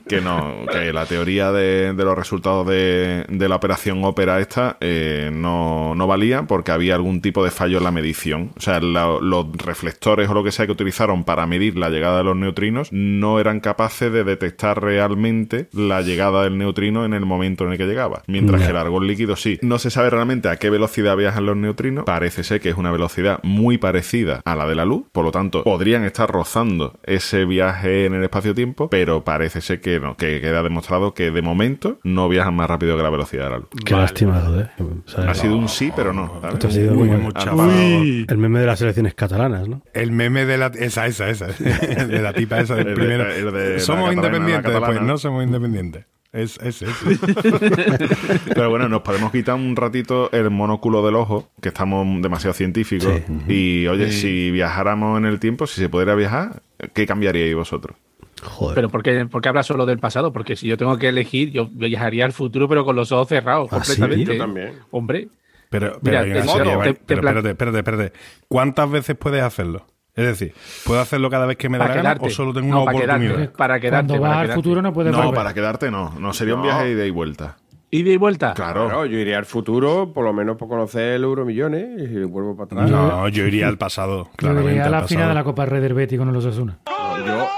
[0.08, 4.76] que no, que la teoría de, de los resultados de, de la operación ópera esta
[4.80, 8.52] eh, no, no valía porque había algún tipo de fallo en la medición.
[8.56, 12.18] O sea, la- los reflectores o lo que sea que utilizaron para medir la llegada
[12.18, 17.24] de los neutrinos no eran capaces de detectar realmente la llegada del neutrino en el
[17.26, 18.22] momento en el que llegaba.
[18.26, 19.58] Mientras que el argón líquido sí.
[19.62, 22.04] No se sabe realmente a qué velocidad viajan los neutrinos.
[22.04, 25.04] Parece ser que es una velocidad muy parecida a la de la luz.
[25.12, 30.00] Por lo tanto, podrían estar rozando ese viaje en el espacio-tiempo, pero parece ser que
[30.00, 33.50] no, que queda demostrado que de momento no viajan más rápido que la velocidad de
[33.50, 33.68] la luz.
[33.84, 34.70] Qué lástima, joder.
[34.78, 36.40] O sea, Ha sido un sí, pero no.
[36.40, 36.54] ¿sabes?
[36.54, 39.82] Esto ha sido Uy, como hemos Ah, el meme de las selecciones catalanas, ¿no?
[39.94, 40.66] El meme de la...
[40.66, 41.46] Esa, esa, esa.
[42.04, 43.30] De la tipa esa del El de- primero.
[43.32, 46.04] el de la somos independientes, después no somos independientes.
[46.32, 46.90] Es, es, es.
[48.54, 53.20] Pero bueno, nos podemos quitar un ratito el monóculo del ojo, que estamos demasiado científicos.
[53.48, 57.96] Y oye, si viajáramos en el tiempo, si se pudiera viajar, ¿qué cambiaríais vosotros?
[58.44, 58.74] Joder.
[58.74, 60.32] Pero ¿por qué, por qué hablas solo del pasado?
[60.32, 63.68] Porque si yo tengo que elegir, yo viajaría al futuro, pero con los ojos cerrados
[63.72, 63.98] ¿Ah, sí?
[64.00, 64.36] completamente.
[64.36, 64.72] Yo también.
[64.90, 65.28] Hombre,
[65.70, 66.92] Pero, Mira, pero, una te- serie, te- ¿vale?
[66.94, 68.12] te Pero plan- espérate, espérate, espérate.
[68.48, 69.86] ¿Cuántas veces puedes hacerlo?
[70.14, 70.54] Es decir,
[70.84, 72.98] ¿puedo hacerlo cada vez que me da la gana o solo tengo No, una para
[72.98, 73.34] oportunidad?
[73.34, 73.56] quedarte.
[73.58, 74.06] Para quedarte.
[74.06, 74.62] Cuando para vas al quedarte.
[74.62, 75.34] futuro no puedes No, volver.
[75.34, 76.14] para quedarte no.
[76.20, 76.66] No sería un No.
[76.66, 77.56] viaje de ida y vuelta.
[77.90, 78.54] ¿Ida y vuelta?
[78.54, 78.86] Claro.
[78.86, 82.82] Claro, yo iría al futuro, por lo menos por conocer el Euromillones y vuelvo para
[82.82, 82.90] atrás.
[82.90, 84.70] No, yo iría al pasado, Yo claramente.
[84.70, 85.08] iría a al la pasado.
[85.08, 86.78] final de la Copa Red Betis con el Osasuna.
[87.26, 87.48] Yo,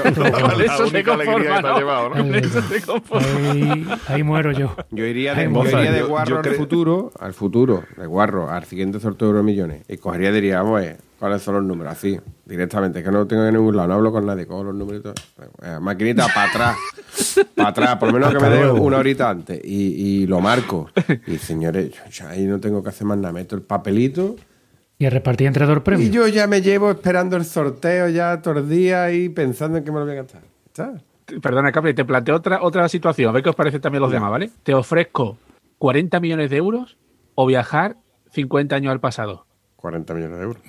[0.51, 1.77] Con eso ha ¿no?
[1.77, 2.15] llevado, ¿no?
[2.15, 3.27] Con eso te conformas.
[3.51, 4.75] Ahí, ahí muero yo.
[4.91, 8.05] yo iría de, yo Moza, iría de yo- guarro yo al futuro, al futuro, de
[8.05, 9.83] guarro, al siguiente sorteo de Euromillones.
[9.87, 11.93] Y cogería y diría, vamos a ver, ¿cuáles son los números?
[11.93, 14.75] Así, directamente, que no lo tengo en ningún lado, no hablo con nadie, cojo los
[14.75, 15.13] numeritos.
[15.61, 16.77] eh, maquinita para atrás,
[17.55, 19.59] para atrás, por lo menos que me dé una horita antes.
[19.63, 20.89] Y, y lo marco.
[21.27, 24.35] Y señores, yo ya ahí no tengo que hacer más nada, meto el papelito.
[24.99, 26.11] Y a repartir entre dos Y premios.
[26.11, 29.91] yo ya me llevo esperando el sorteo ya todos los días y pensando en que
[29.91, 30.41] me lo voy a gastar.
[30.65, 30.93] ¿Está?
[31.41, 33.29] Perdona, Capri, te planteo otra, otra situación.
[33.29, 34.49] A ver qué os parece también los demás, ¿vale?
[34.63, 35.37] Te ofrezco
[35.77, 36.97] 40 millones de euros
[37.35, 37.97] o viajar
[38.31, 39.45] 50 años al pasado.
[39.75, 40.61] 40 millones de euros.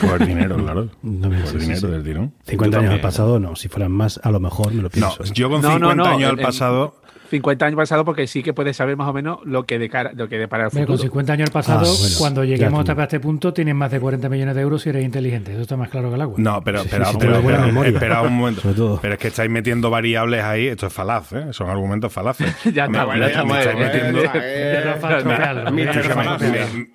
[0.00, 0.88] Por el dinero, claro.
[1.02, 1.86] No me- Por el sí, dinero sí.
[1.88, 2.34] del tirón.
[2.44, 3.56] 50 Yo años al pasado, no.
[3.56, 5.24] Si fueran más, a lo mejor me lo No, pienso.
[5.24, 5.30] ¿eh?
[5.34, 6.94] yo con No, 50 no, no, años al pasado...
[7.30, 10.10] 50 años pasado porque sí que puedes saber más o menos lo que, de cara,
[10.14, 11.08] lo que depara el Hombre, con futuro.
[11.10, 14.54] 50 años pasado, Ah, bueno, cuando lleguemos hasta este punto, tienes más de 40 millones
[14.56, 15.52] de euros si eres inteligente.
[15.52, 16.34] Eso está más claro que el agua.
[16.38, 18.60] No, pero espera, sí, sí, pero- pero- espera un momento.
[18.62, 18.98] Sobre todo.
[19.00, 21.46] Pero es que estáis metiendo variables ahí, esto es falaz, ¿eh?
[21.52, 22.54] Son argumentos falaces.
[22.74, 25.70] Ya está, Me- bueno, me- ya me está, estáis metiendo- De Rafa, estropearlo.
[25.70, 26.78] mira, De Rafa, estropearlo.
[26.78, 26.88] me,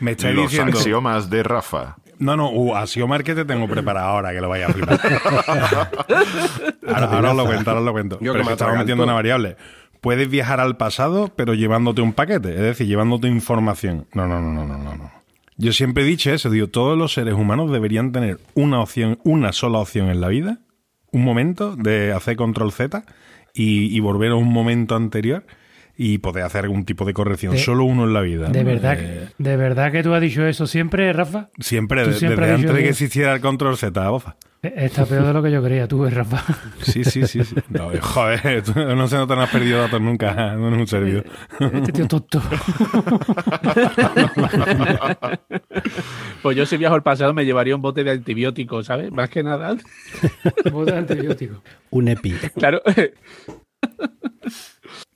[0.00, 0.78] me estáis Los diciendo...
[0.78, 1.96] axiomas de Rafa.
[2.18, 5.00] No, no, uh, Axiomar que te tengo preparado ahora, que lo vaya a flipar.
[6.86, 8.18] ahora, ahora os lo cuento, ahora os lo cuento.
[8.20, 8.80] Yo pero que me atraganto.
[8.80, 9.56] metiendo una variable.
[10.00, 14.06] Puedes viajar al pasado, pero llevándote un paquete, es decir, llevándote información.
[14.14, 14.96] No, no, no, no, no, no.
[14.96, 15.12] no.
[15.58, 19.52] Yo siempre he dicho eso, digo, todos los seres humanos deberían tener una opción, una
[19.52, 20.58] sola opción en la vida,
[21.12, 23.04] un momento de hacer control Z
[23.54, 25.44] y, y volver a un momento anterior
[25.96, 27.52] y poder hacer algún tipo de corrección.
[27.54, 28.48] De- Solo uno en la vida.
[28.48, 28.66] ¿De ¿no?
[28.70, 31.48] verdad, Eh, que- ¿De verdad que tú has dicho eso siempre, Rafa?
[31.58, 34.36] siempre, de- siempre desde antes de que existiera el control Z, bofa.
[34.62, 36.42] Eh, Está peor de lo que yo creía, tú, eh, Rafa.
[36.82, 37.44] Sí, sí, sí.
[37.44, 37.54] sí.
[37.68, 41.24] No, joder, tú no se notan, has perdido datos nunca, no es un servidor.
[41.60, 42.42] Este tío tonto.
[46.42, 49.10] Pues yo si viajo al pasado me llevaría un bote de antibióticos, ¿sabes?
[49.12, 49.76] Más que nada.
[50.70, 51.62] Bote de antibiótico.
[51.90, 52.32] Un EPI.
[52.56, 52.82] Claro.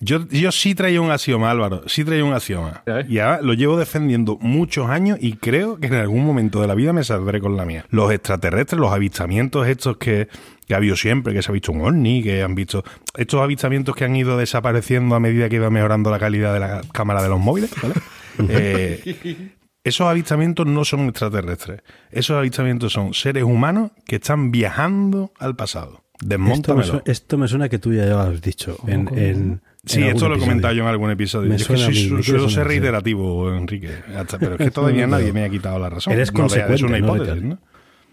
[0.03, 2.83] Yo, yo sí traía un axioma, Álvaro, sí traía un axioma.
[2.87, 3.11] Ver.
[3.11, 6.75] Y ahora lo llevo defendiendo muchos años y creo que en algún momento de la
[6.75, 7.85] vida me saldré con la mía.
[7.91, 10.29] Los extraterrestres, los avistamientos estos que,
[10.67, 12.83] que ha habido siempre, que se ha visto un ovni, que han visto...
[13.15, 16.81] Estos avistamientos que han ido desapareciendo a medida que iba mejorando la calidad de la
[16.93, 17.95] cámara de los móviles, ¿vale?
[18.49, 19.53] Eh,
[19.85, 21.83] esos avistamientos no son extraterrestres.
[22.11, 26.05] Esos avistamientos son seres humanos que están viajando al pasado.
[26.23, 28.79] Esto me, suena, esto me suena que tú ya lo has dicho.
[28.87, 29.21] En, ¿Cómo?
[29.21, 31.49] en- Sí, esto lo he comentado yo en algún episodio.
[31.49, 33.91] Me Yo que soy- mí, suelo ser reiterativo, Enrique.
[34.39, 36.13] Pero es que todavía nadie me ha quitado la razón.
[36.13, 37.07] Eres No Es una ¿no?
[37.15, 37.43] hipótesis?
[37.43, 37.59] ¿no?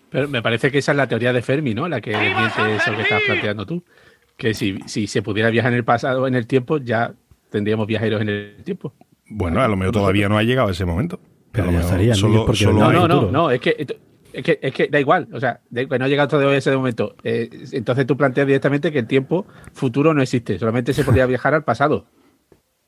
[0.09, 1.89] Pero me parece que esa es la teoría de Fermi, ¿no?
[1.89, 3.83] La que desmiente eso que estás planteando tú.
[4.37, 7.13] Que si, si se pudiera viajar en el pasado, en el tiempo, ya
[7.49, 8.93] tendríamos viajeros en el tiempo.
[9.29, 11.19] Bueno, a lo mejor todavía no ha llegado ese momento.
[11.51, 12.15] Pero A lo ya mejor estaría, ¿no?
[12.15, 13.75] solo- Porque solo No, no, no, no, es que,
[14.33, 15.27] es que, es que da igual.
[15.33, 17.15] O sea, no ha llegado todavía ese momento.
[17.23, 21.53] Eh, entonces tú planteas directamente que el tiempo futuro no existe, solamente se podría viajar
[21.53, 22.05] al pasado,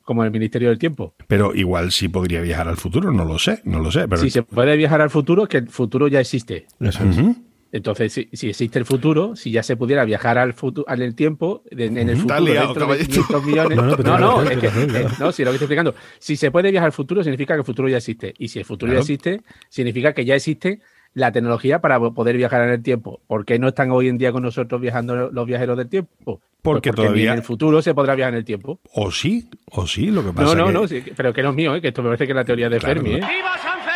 [0.02, 1.14] como el Ministerio del Tiempo.
[1.28, 4.08] Pero igual sí podría viajar al futuro, no lo sé, no lo sé.
[4.08, 6.66] Pero Si se puede viajar al futuro, que el futuro ya existe.
[6.80, 7.16] Eso es.
[7.18, 7.36] Ujú.
[7.72, 11.14] Entonces, si, si existe el futuro, si ya se pudiera viajar al futuro, en el
[11.14, 13.12] tiempo, en, en el futuro, liado, dentro de caballito.
[13.28, 13.76] 500 millones.
[13.76, 16.50] No, No, no, no, es que, eh, no, si lo que estoy explicando, si se
[16.50, 18.34] puede viajar al futuro, significa que el futuro ya existe.
[18.38, 18.98] Y si el futuro Claro.
[19.06, 20.80] ya existe, significa que ya existe
[21.14, 23.20] la tecnología para poder viajar en el tiempo.
[23.26, 26.10] ¿Por qué no están hoy en día con nosotros viajando los viajeros del tiempo?
[26.24, 28.78] Pues Porque todavía- en el futuro se podrá viajar en el tiempo.
[28.94, 31.50] O sí, o sí, lo que pasa No, no, que- no, sí, pero que no
[31.50, 31.80] es mío, ¿eh?
[31.80, 33.16] que esto me parece que es la teoría de Claro, Fermi.
[33.16, 33.20] ¿eh?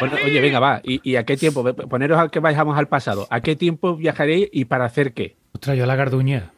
[0.01, 0.81] Bueno, oye, venga, va.
[0.83, 1.63] ¿Y, y a qué tiempo?
[1.75, 3.29] Poneros a que vayamos al pasado.
[3.31, 5.37] ¿A qué tiempo viajaréis y para hacer qué?
[5.53, 6.51] Ostras, yo la garduña.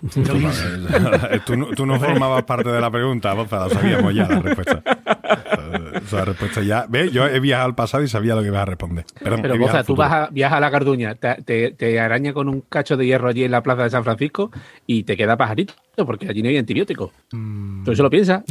[1.46, 4.82] tú, no, tú no formabas parte de la pregunta, Boza, la sabíamos ya la respuesta.
[6.02, 6.86] Esa la respuesta ya.
[6.88, 7.12] ¿Ves?
[7.12, 9.04] Yo he viajado al pasado y sabía lo que ibas a responder.
[9.22, 12.48] Perdón, Pero, Boza, tú vas a, viajas a la Garduña, te, te- te araña con
[12.48, 14.50] un cacho de hierro allí en la plaza de San Francisco
[14.86, 15.74] y te queda pajarito,
[16.06, 17.10] porque allí no hay antibióticos.
[17.84, 18.42] ¿Tú eso lo piensas?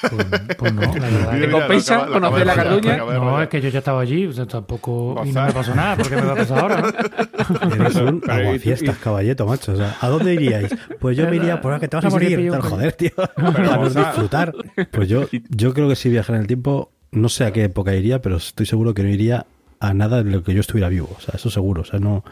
[0.00, 0.26] Pues,
[0.58, 1.40] pues no, la verdad.
[1.40, 4.46] ¿Te compensa acaba- conocer la de No, es que yo ya estaba allí, o sea,
[4.46, 5.22] tampoco.
[5.24, 6.82] Y no me pasó nada, porque me va a pasar ahora.
[7.74, 9.72] Eres un Pero, ¿y tú- aguafiestas, caballeto, macho.
[9.72, 10.74] O sea, ¿a dónde iríais?
[11.00, 12.50] Pues yo me iría por que te vas a morir.
[12.50, 13.10] Tal, joder, tío.
[13.16, 14.54] Para no disfrutar.
[14.90, 17.94] Pues yo, yo creo que si viajara en el tiempo, no sé a qué época
[17.94, 19.46] iría, pero estoy seguro que no iría
[19.80, 21.08] a nada de lo que yo estuviera vivo.
[21.16, 21.82] O sea, eso seguro.
[21.82, 22.24] O sea, no,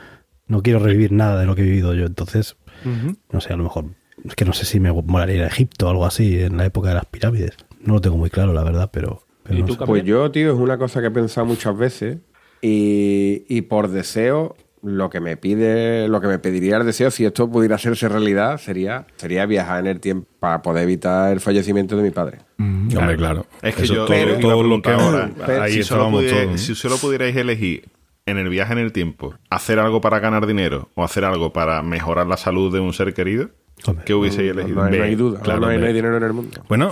[0.46, 2.06] no quiero revivir nada de lo que he vivido yo.
[2.06, 2.56] Entonces,
[3.32, 3.86] no sé, a lo mejor.
[4.24, 6.64] Es que no sé si me molaría ir a Egipto o algo así en la
[6.66, 7.52] época de las pirámides.
[7.80, 9.22] No lo tengo muy claro, la verdad, pero.
[9.42, 12.18] pero ¿Y no tú, Pues yo, tío, es una cosa que he pensado muchas veces
[12.60, 17.24] y, y por deseo, lo que me pide, lo que me pediría el deseo, si
[17.24, 21.96] esto pudiera hacerse realidad, sería, sería viajar en el tiempo para poder evitar el fallecimiento
[21.96, 22.38] de mi padre.
[22.58, 23.46] Hombre, claro.
[23.62, 26.20] Es que Eso yo todo, pero- todo lo que ahora, pero ahí si, solo estábamos
[26.20, 26.60] pudierais, todos.
[26.60, 27.84] si solo pudierais elegir
[28.26, 31.82] en el viaje en el tiempo hacer algo para ganar dinero o hacer algo para
[31.82, 33.50] mejorar la salud de un ser querido,
[33.86, 34.76] Hombre, ¿qué hubieseis No, elegido?
[34.80, 36.60] no hay, no Ve, hay duda, claro, no, hay, no hay dinero en el mundo.
[36.68, 36.90] Bueno,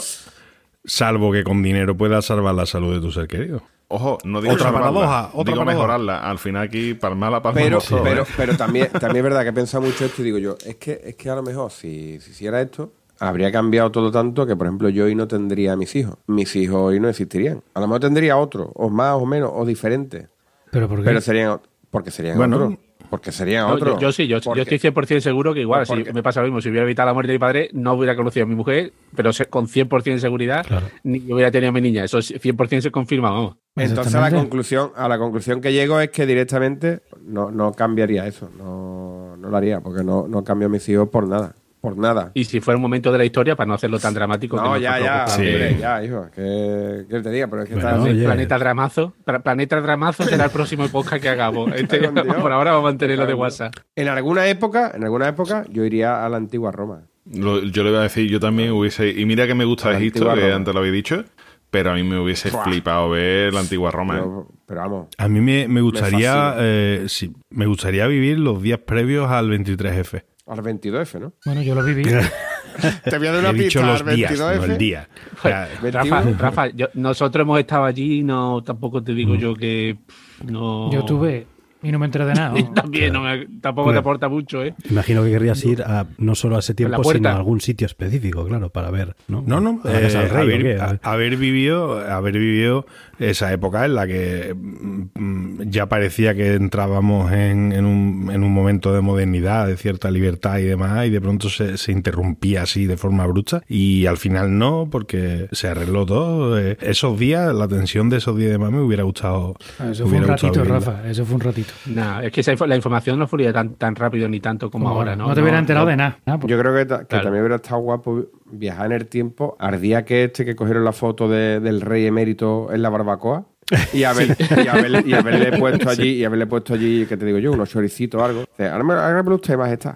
[0.84, 3.62] salvo que con dinero puedas salvar la salud de tu ser querido.
[3.92, 5.74] Ojo, no digo Otra salvarla, paradoja, otra digo paradoja.
[5.74, 6.18] mejorarla.
[6.30, 7.64] Al final aquí, palmala, palmala.
[7.66, 8.26] Pero, todo, pero, ¿eh?
[8.36, 11.00] pero también, también es verdad que he pensado mucho esto y digo yo, es que,
[11.04, 14.66] es que a lo mejor si, si hiciera esto, habría cambiado todo tanto que, por
[14.68, 16.16] ejemplo, yo hoy no tendría a mis hijos.
[16.28, 17.62] Mis hijos hoy no existirían.
[17.74, 20.28] A lo mejor tendría otro, o más o menos, o diferentes.
[20.70, 21.04] Pero ¿por qué?
[21.04, 22.56] Pero serían, porque serían Bueno.
[22.56, 22.78] otros.
[23.10, 23.94] Porque serían No, otros.
[23.94, 26.46] yo, yo sí, yo, yo estoy 100% seguro que igual, No, si me pasa lo
[26.46, 28.92] mismo, si hubiera evitado la muerte de mi padre, no hubiera conocido a mi mujer,
[29.16, 30.64] pero con 100% de seguridad,
[31.02, 32.04] ni hubiera tenido a mi niña.
[32.04, 33.56] Eso es 100% se confirma, vamos.
[33.76, 38.26] Entonces a la conclusión, a la conclusión que llego es que directamente no, no cambiaría
[38.26, 38.50] eso.
[38.56, 41.54] No, no lo haría, porque no, no cambio a mis hijos por nada.
[41.80, 42.30] Por nada.
[42.34, 44.56] Y si fuera un momento de la historia, para no hacerlo tan dramático.
[44.56, 45.40] que No, nos ya, ya, Sí.
[45.40, 46.26] hombre, ya, hijo.
[46.34, 48.24] Que, que te diga, pero es que Bueno, oye.
[48.24, 49.14] Planeta Dramazo.
[49.42, 51.70] Planeta Dramazo será el próximo podcast que hagamos.
[51.74, 53.74] Este, por ahora vamos a mantenerlo de WhatsApp.
[53.96, 57.02] En alguna época, en alguna época, yo iría a la antigua Roma.
[57.32, 59.08] Lo- yo le iba a decir, yo también hubiese.
[59.08, 60.54] Y mira que me gusta La Egipto, que Roma.
[60.56, 61.24] antes lo había dicho,
[61.70, 62.64] pero a mí me hubiese Buah.
[62.64, 64.16] flipado ver la antigua Roma.
[64.18, 64.20] ¿eh?
[64.22, 68.80] Pero, pero vamos, A mí me, me gustaría, eh, sí, me gustaría vivir los días
[68.80, 70.24] previos al 23F.
[70.50, 71.32] Al 22F, ¿no?
[71.44, 72.02] Bueno, yo lo viví.
[73.04, 74.56] Te voy a dar una pista, los al días, 22F.
[74.58, 75.08] no el día.
[75.38, 76.38] O sea, Rafa, 21.
[76.38, 79.98] Rafa, yo- nosotros hemos estado allí, no tampoco te digo yo que
[80.44, 80.90] no.
[80.92, 81.46] Yo tuve
[81.82, 82.54] y no me enteré de nada.
[82.74, 84.74] También no me- tampoco te aporta mucho, ¿eh?
[84.90, 88.44] Imagino que querrías ir a no solo a ese tiempo, sino a algún sitio específico,
[88.46, 89.14] claro, para ver.
[89.28, 92.86] No, No, no, eh, del rey, ¿o haber, a- haber vivido, haber vivido
[93.18, 98.52] esa época en la que mm, ya parecía que entrábamos en, en un, en un
[98.52, 102.86] momento de modernidad, de cierta libertad y demás, y de pronto se, se interrumpía así
[102.86, 106.58] de forma bruta, y al final no, porque se arregló todo.
[106.58, 109.54] Eh, esos días, la tensión de esos días y demás me hubiera gustado.
[109.90, 110.64] Eso fue un ratito.
[110.64, 111.08] Rafa.
[111.08, 111.69] Eso fue un ratito.
[111.86, 115.16] No, es que esa, la información no fluye tan, tan rápido ni tanto como ahora,
[115.16, 115.28] ¿no?
[115.28, 116.18] No te hubiera enterado de nada.
[116.26, 117.24] Ah, pues- Yo creo que, ta- que Claro.
[117.24, 119.56] también hubiera estado guapo viajar en el tiempo.
[119.58, 123.44] Ardía que este que cogieron la foto de- del rey emérito en la barbacoa.
[123.92, 127.38] Y, haber- y haberle, y haberle puesto allí, y haberle puesto allí, que te digo
[127.38, 128.40] yo, unos choricitos o algo.
[128.40, 129.94] Dice, Hágame hágame usted, majestad.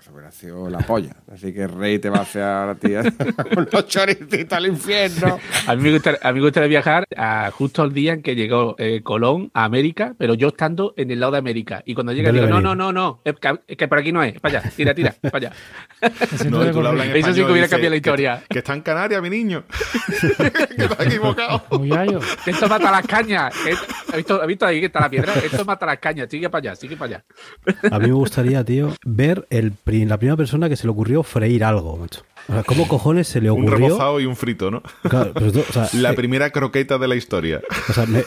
[0.00, 1.14] Eso hubiera sido la polla.
[1.32, 2.92] Así que rey te va a hacer a ti
[3.56, 5.38] unos choricitos al infierno.
[5.66, 8.34] A mí, me gustaría, a mí me gustaría viajar a justo el día en que
[8.34, 11.82] llegó eh, Colón a América, pero yo estando en el lado de América.
[11.86, 12.62] Y cuando llega digo, no, venir.
[12.64, 15.14] no, no, no, es que, es que por aquí no es, para allá, tira, tira,
[15.22, 15.52] para allá.
[16.50, 17.16] No, tú hablas en.
[17.16, 18.42] Eso sí que hubiera cambiado la "Que- historia".
[18.50, 19.64] Que, está en Canarias, mi niño.
[20.76, 21.62] que está equivocado.
[22.44, 23.54] Esto mata las cañas.
[24.10, 25.32] ¿Has visto, has visto ahí que está la piedra?
[25.34, 27.24] Esto mata las cañas, sigue para allá, sigue para allá.
[27.90, 31.64] A mí me gustaría, tío, ver el, la primera persona que se le ocurrió freír
[31.64, 32.22] algo, macho.
[32.48, 33.86] O sea, ¿cómo cojones se le Un ocurrió?
[33.88, 34.82] rebozado y un frito, ¿no?
[35.08, 37.60] Claro, pero tú, o sea, La eh, primera croqueta de la historia.
[37.88, 38.24] o sea, me-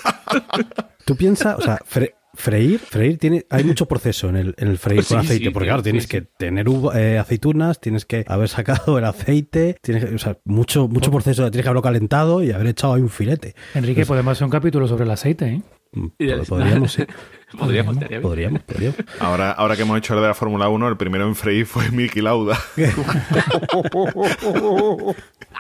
[1.05, 4.77] tú piensas, o sea, fre- freír, freír tiene, hay mucho proceso en el, en el
[4.77, 7.79] freír con Sí, aceite, sí, porque sí, claro, tienes sí, que tener uva- eh, aceitunas,
[7.81, 11.69] tienes que haber sacado el aceite, tienes que, o sea, mucho, mucho proceso, tienes que
[11.69, 13.53] haberlo calentado y haber echado ahí un filete.
[13.73, 15.62] Enrique, podemos hacer un capítulo sobre el aceite, ¿eh?
[15.91, 17.03] Mm, ya- Podríamos, sí.
[17.58, 18.22] Podríamos, bien.
[18.22, 18.98] Podríamos, podríamos.
[19.20, 21.89] Ahora, ahora que hemos hecho el de la Fórmula 1, el primero en freír fue
[21.91, 22.58] Miki Lauda.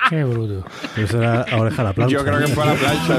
[0.09, 0.65] Qué bruto.
[0.97, 2.13] Eso era oreja a la plancha.
[2.13, 3.17] Yo creo que fue a la plancha.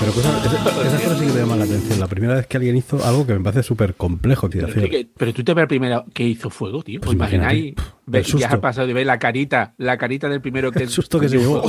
[0.00, 2.00] Pero cosas, esas, esas cosas sí que me llaman la atención.
[2.00, 4.48] La primera vez que alguien hizo algo que me parece súper complejo.
[4.52, 7.00] Enrique, pero tú te ves el primero que hizo fuego, tío.
[7.00, 7.58] Pues ¿Os imagináis?
[7.58, 7.82] imagínate.
[7.82, 8.38] Pff, Ve- el susto.
[8.38, 11.28] Viajar al pasado y ver la carita, la carita del primero que El susto que
[11.28, 11.62] se llevó.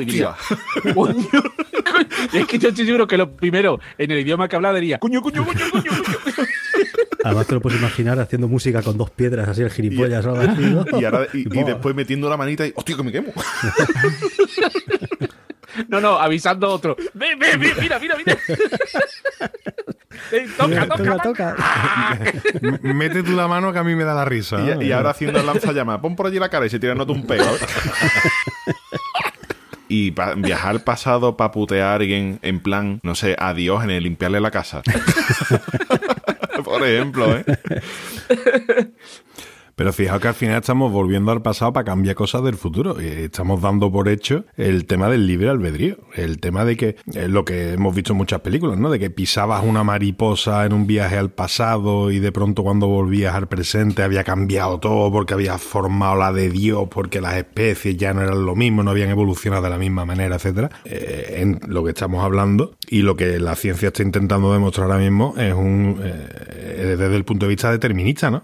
[2.31, 4.99] Y es que yo estoy seguro que lo primero, en el idioma que hablaba, diría,
[4.99, 5.91] coño, coño, coño, coño.
[7.23, 10.25] Además te lo puedes imaginar haciendo música con dos piedras así el gilipollas.
[10.25, 10.85] ¿no?
[10.99, 13.31] Y, ahora, y, y después metiendo la manita y ¡hostia, que me quemo!
[15.87, 16.95] No, no, avisando a otro.
[17.13, 18.37] Ve, ve, ve, mira, mira, mira.
[20.31, 21.55] Ven, toca, toca, Toca,
[22.81, 24.59] Mete tú la mano que a mí me da la risa.
[24.79, 27.25] Y, y ahora haciendo el lanzallamas, pon por allí la cara y se tirándote un
[27.25, 27.45] pego.
[29.89, 34.01] Y pa- viajar al pasado para putear a alguien en plan, no sé, a Diógenes,
[34.01, 34.81] limpiarle la casa.
[36.63, 37.43] por ejemplo, ¿eh?
[39.75, 42.99] Pero fijaos que al final estamos volviendo al pasado para cambiar cosas del futuro.
[42.99, 45.97] Estamos dando por hecho el tema del libre albedrío.
[46.15, 46.95] El tema de que,
[47.27, 48.91] lo que hemos visto en muchas películas, ¿no?
[48.91, 53.33] De que pisabas una mariposa en un viaje al pasado y de pronto cuando volvías
[53.33, 58.13] al presente había cambiado todo porque habías formado la de Dios, porque las especies ya
[58.13, 60.69] no eran lo mismo, no habían evolucionado de la misma manera, etcétera.
[60.85, 64.99] Eh, en lo que estamos hablando y lo que la ciencia está intentando demostrar ahora
[64.99, 68.43] mismo es un eh, desde el punto de vista determinista, ¿no?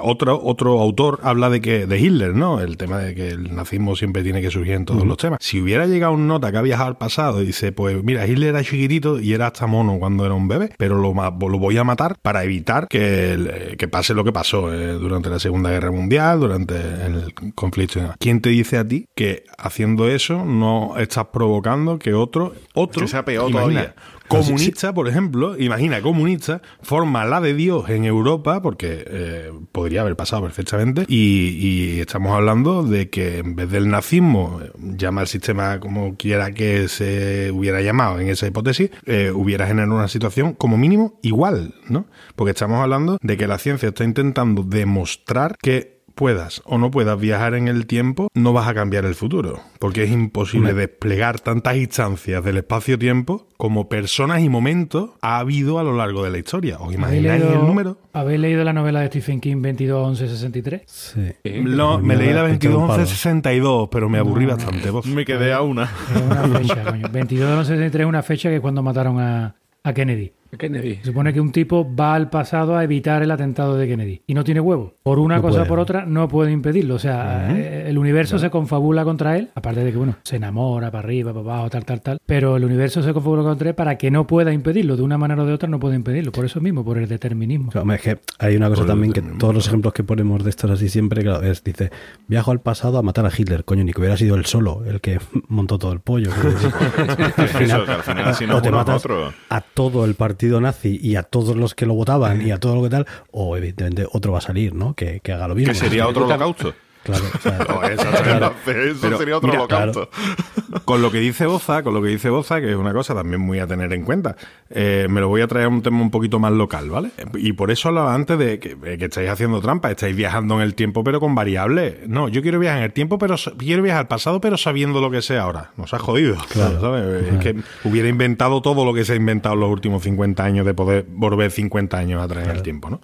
[0.00, 2.60] Otro, otro autor habla de que de Hitler, ¿no?
[2.60, 5.38] El tema de que el nazismo siempre tiene que surgir en todos los temas.
[5.40, 8.50] Si hubiera llegado un nota que ha viajado al pasado y dice, pues mira, Hitler
[8.50, 11.84] era chiquitito y era hasta mono cuando era un bebé, pero lo, lo voy a
[11.84, 16.40] matar para evitar que, que pase lo que pasó eh, durante la Segunda Guerra Mundial,
[16.40, 18.14] durante el conflicto.
[18.18, 23.08] ¿Quién te dice a ti que haciendo eso no estás provocando que otro, otro Que
[23.08, 23.94] sea peor imagina, todavía.
[24.28, 30.16] Comunista, por ejemplo, imagina, comunista, forma la de Dios en Europa, porque eh, podría haber
[30.16, 36.16] pasado perfectamente, y, estamos hablando de que en vez del nazismo, llama el sistema como
[36.16, 41.18] quiera que se hubiera llamado en esa hipótesis, eh, hubiera generado una situación como mínimo
[41.22, 42.06] igual, ¿no?
[42.36, 47.18] Porque estamos hablando de que la ciencia está intentando demostrar que puedas o no puedas
[47.18, 49.60] viajar en el tiempo, no vas a cambiar el futuro.
[49.78, 55.84] Porque es imposible desplegar tantas instancias del espacio-tiempo como personas y momentos ha habido a
[55.84, 56.76] lo largo de la historia.
[56.76, 57.98] ¿Os ¿Habéis imagináis leído, el número?
[58.12, 60.82] ¿Habéis leído la novela de Stephen King 221163?
[60.86, 61.32] Sí.
[61.62, 63.04] No, me leí la Me quedó un palo.
[63.04, 64.90] 22-11-62, pero me aburrí bastante.
[64.90, 65.06] vos.
[65.06, 65.84] Me quedé a una.
[66.14, 67.08] Es una fecha, coño.
[67.12, 70.32] 221163 es una fecha que es cuando mataron a, a Kennedy.
[70.56, 70.96] Kennedy.
[70.96, 74.34] Se supone que un tipo va al pasado a evitar el atentado de Kennedy y
[74.34, 74.94] no tiene huevo.
[75.02, 76.94] Por una No cosa o por otra no puede impedirlo.
[76.94, 80.90] O sea, eh, el universo se confabula contra él, aparte de que, bueno, se enamora
[80.90, 82.18] para arriba, para abajo, tal, tal, tal.
[82.26, 84.96] Pero el universo se confabula contra él para que no pueda impedirlo.
[84.96, 86.32] De una manera o de otra no puede impedirlo.
[86.32, 87.68] Por eso mismo, por el determinismo.
[87.68, 90.04] O sea, hombre, es que hay una cosa Por también que todos los ejemplos que
[90.04, 91.90] ponemos de estos así siempre, claro, es, dice,
[92.28, 95.00] viajo al pasado a matar a Hitler, coño, ni que hubiera sido él solo el
[95.00, 96.30] que montó todo el pollo.
[97.36, 99.32] Al Eso, que al final así no o te a matas otro.
[99.48, 102.76] a todo el partido nazi y a todos los que lo votaban y a todo
[102.76, 104.94] lo que tal, o evidentemente otro va a salir, ¿no?
[104.94, 105.72] Que, que haga lo mismo.
[105.72, 106.74] Que sería otro holocausto.
[107.04, 108.46] Claro, o sea, No, exactamente.
[108.90, 110.08] Eso Pero, sería otro mira, holocausto.
[110.84, 113.40] Con lo que dice Boza, con lo que dice Boza, que es una cosa también
[113.40, 114.34] muy a tener en cuenta,
[114.70, 117.10] eh, me lo voy a traer a un tema un poquito más local, ¿vale?
[117.34, 120.74] Y por eso hablaba antes de que, que estáis haciendo trampa, estáis viajando en el
[120.74, 122.08] tiempo pero con variables.
[122.08, 125.10] No, yo quiero viajar en el tiempo, pero quiero viajar al pasado, pero sabiendo lo
[125.12, 125.70] que sé ahora.
[125.76, 126.80] Nos ha jodido, Claro.
[126.80, 127.32] ¿sabes?
[127.32, 130.66] Es que hubiera inventado todo lo que se ha inventado en los últimos 50 años
[130.66, 133.00] de poder volver 50 años atrás en el tiempo, ¿no?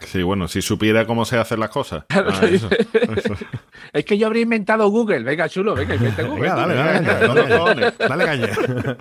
[0.00, 2.04] Sí, bueno, si supiera cómo se hacen las cosas.
[2.14, 3.34] Ah, eso, eso.
[3.92, 5.22] Es que yo habría inventado Google.
[5.22, 6.40] Venga, chulo, venga, inventa Google.
[6.40, 7.98] Venga, dale, dale, cojones.
[7.98, 8.48] dale caña.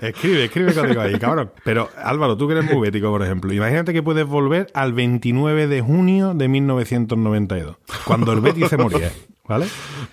[0.02, 1.52] Escribe, escribe código ahí, cabrón.
[1.64, 5.68] Pero, Álvaro, tú que eres muy bético, por ejemplo, imagínate que puedes volver al 29
[5.68, 9.12] de junio de 1992, cuando el Betis se moría.
[9.48, 9.66] ¿Vale?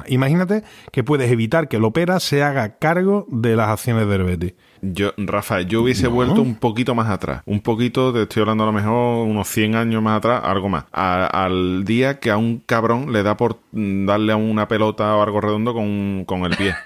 [0.07, 4.55] Imagínate que puedes evitar que el Opera se haga cargo de las acciones del Betis.
[4.83, 7.43] Yo, Rafa, yo hubiese vuelto un poquito más atrás.
[7.45, 10.85] Un poquito, te estoy hablando a lo mejor unos 100 años más atrás, algo más.
[10.93, 15.15] A- al día que a un cabrón le da por mm, darle a una pelota
[15.17, 16.75] o algo redondo con, con el pie.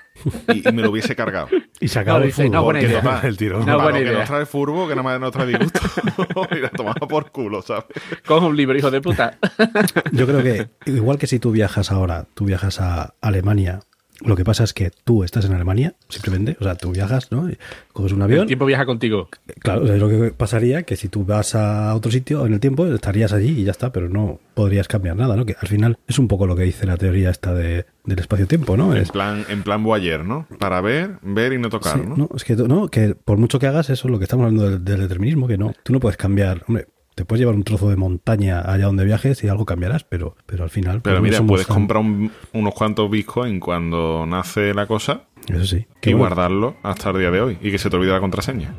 [0.54, 1.48] Y, y me lo hubiese cargado.
[1.80, 2.64] y se acaba No, el dice, no, fútbol.
[2.64, 3.00] buena Que idea.
[3.02, 3.66] toma el tirón.
[3.66, 4.18] No, buena que idea.
[4.20, 5.80] nos trae furbo, que nada más nos trae disgusto.
[6.52, 7.86] Mira, tomaba por culo, ¿sabes?
[8.24, 9.38] Coge un libro, hijo de puta.
[10.12, 13.80] Yo creo que igual que si tú viajas ahora, tú viajas a Alemania,
[14.24, 17.48] lo que pasa es que tú estás en Alemania, simplemente, o sea, tú viajas, ¿no?
[17.92, 18.46] Coges un El avión.
[18.46, 19.28] tiempo viaja contigo.
[19.60, 22.54] Claro, o sea, es lo que pasaría que si tú vas a otro sitio en
[22.54, 25.44] el tiempo, estarías allí y ya está, pero no podrías cambiar nada, ¿no?
[25.46, 28.76] Que al final es un poco lo que dice la teoría esta de, del espacio-tiempo,
[28.76, 28.92] ¿no?
[28.94, 30.46] En Es, plan, en plan Boyer, ¿no?
[30.58, 32.16] Para ver, ver y no tocar, sí, ¿no?
[32.16, 34.70] no, es que, tú- no, que por mucho que hagas eso, lo que estamos hablando
[34.70, 37.90] del, del determinismo, que no, tú no puedes cambiar, hombre, te puedes llevar un trozo
[37.90, 41.00] de montaña allá donde viajes y algo cambiarás, pero, pero al final...
[41.02, 45.86] Pero mira, puedes tan- comprar un- unos cuantos bitcoins cuando nace la cosa Eso sí.
[46.02, 48.74] y bueno, guardarlo hasta el día de hoy y que se te olvide la contraseña.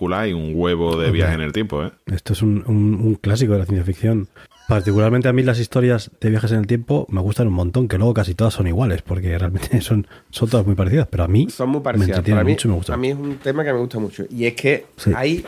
[0.00, 1.90] Película y un huevo de viaje en el tiempo, ¿eh?
[2.06, 4.28] Esto es un, un- un clásico de la ciencia ficción.
[4.66, 7.98] Particularmente a mí las historias de viajes en el tiempo me gustan un montón, que
[7.98, 11.48] luego casi todas son iguales, porque realmente son, son todas muy parecidas, pero a mí
[11.50, 12.20] Son muy me parecidas.
[12.22, 12.94] Para mí, mucho y me gustan.
[12.94, 14.24] a mí es un tema que me gusta mucho.
[14.30, 15.12] Y es que Sí.
[15.14, 15.44] hay.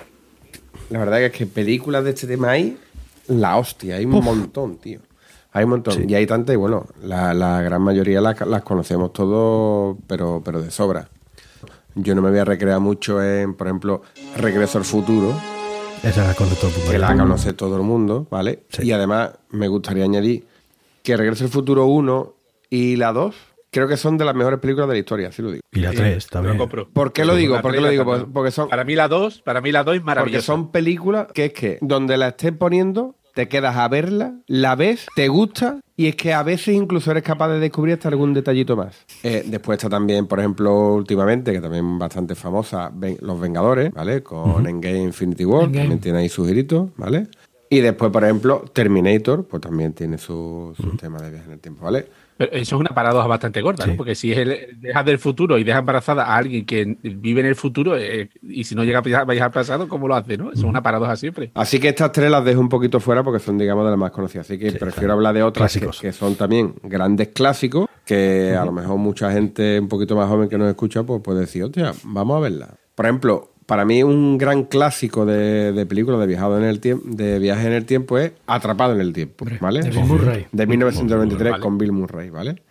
[0.91, 2.77] La verdad que es que películas de este tema hay
[3.29, 3.97] la hostia.
[3.97, 5.01] Hay un montón, tío.
[5.53, 5.95] Hay un montón.
[5.95, 6.05] Sí.
[6.09, 10.61] Y hay tantas, y bueno, la, la gran mayoría las, las conocemos todos, pero, pero
[10.61, 11.09] de sobra.
[11.95, 14.03] Yo no me voy a recrear mucho en, por ejemplo,
[14.37, 15.35] Regreso al Futuro,
[16.03, 16.91] Esa la conoce todo el mundo.
[16.93, 18.63] que la conoce todo el mundo, ¿vale?
[18.71, 18.83] Sí.
[18.87, 20.47] Y además me gustaría añadir
[21.03, 22.35] que Regreso al Futuro 1
[22.71, 23.35] y la 2
[23.71, 25.63] creo que son de las mejores películas de la historia, así lo digo.
[25.73, 26.59] Y la Sí, 3 Lo también.
[26.59, 26.89] compro.
[26.89, 27.61] ¿Por qué lo digo?
[27.63, 28.05] ¿Por qué lo digo?
[28.33, 30.47] porque son- Para mí la 2, para mí la 2 es Porque maravillosa.
[30.47, 35.07] son películas que es que donde la estés poniendo, te quedas a verla, la ves,
[35.17, 38.77] te gusta y es que a veces incluso eres capaz de descubrir hasta algún detallito
[38.77, 39.05] más.
[39.23, 44.23] Eh, después está también, por ejemplo, últimamente, que también bastante famosa, Los Vengadores, ¿vale?
[44.23, 45.79] Con Endgame Infinity War, Endgame.
[45.81, 47.29] también tiene ahí sus giritos, ¿vale?
[47.69, 51.59] Y después, por ejemplo, Terminator, pues también tiene su, su tema de viaje en el
[51.59, 52.07] tiempo, ¿vale?
[52.43, 53.97] Pero eso es una paradoja bastante gorda, ¿no?
[53.97, 57.47] Porque si es el, dejas del futuro y dejas embarazada a alguien que vive en
[57.47, 60.51] el futuro eh, y si no llega a viajar al pasado, ¿cómo lo hace, no?
[60.51, 61.53] Eso es una paradoja siempre.
[61.55, 64.11] Así que estas tres las dejo un poquito fuera porque son, digamos, de las más
[64.11, 64.47] conocidas.
[64.47, 68.99] Así que prefiero hablar de otras que son también grandes clásicos que a lo mejor
[68.99, 72.41] mucha gente un poquito más joven que nos escucha pues puede decir, hostia, vamos a
[72.41, 72.75] verla.
[72.97, 77.05] Por ejemplo, para mí un gran clásico de, de película de viajado en el tiempo,
[77.09, 79.83] de viaje en el tiempo es Atrapado en el tiempo, ¿vale?
[79.83, 80.47] de Bill Murray.
[80.53, 81.63] De 1993 Vale.
[81.63, 82.63] con Bill Murray, ¿vale?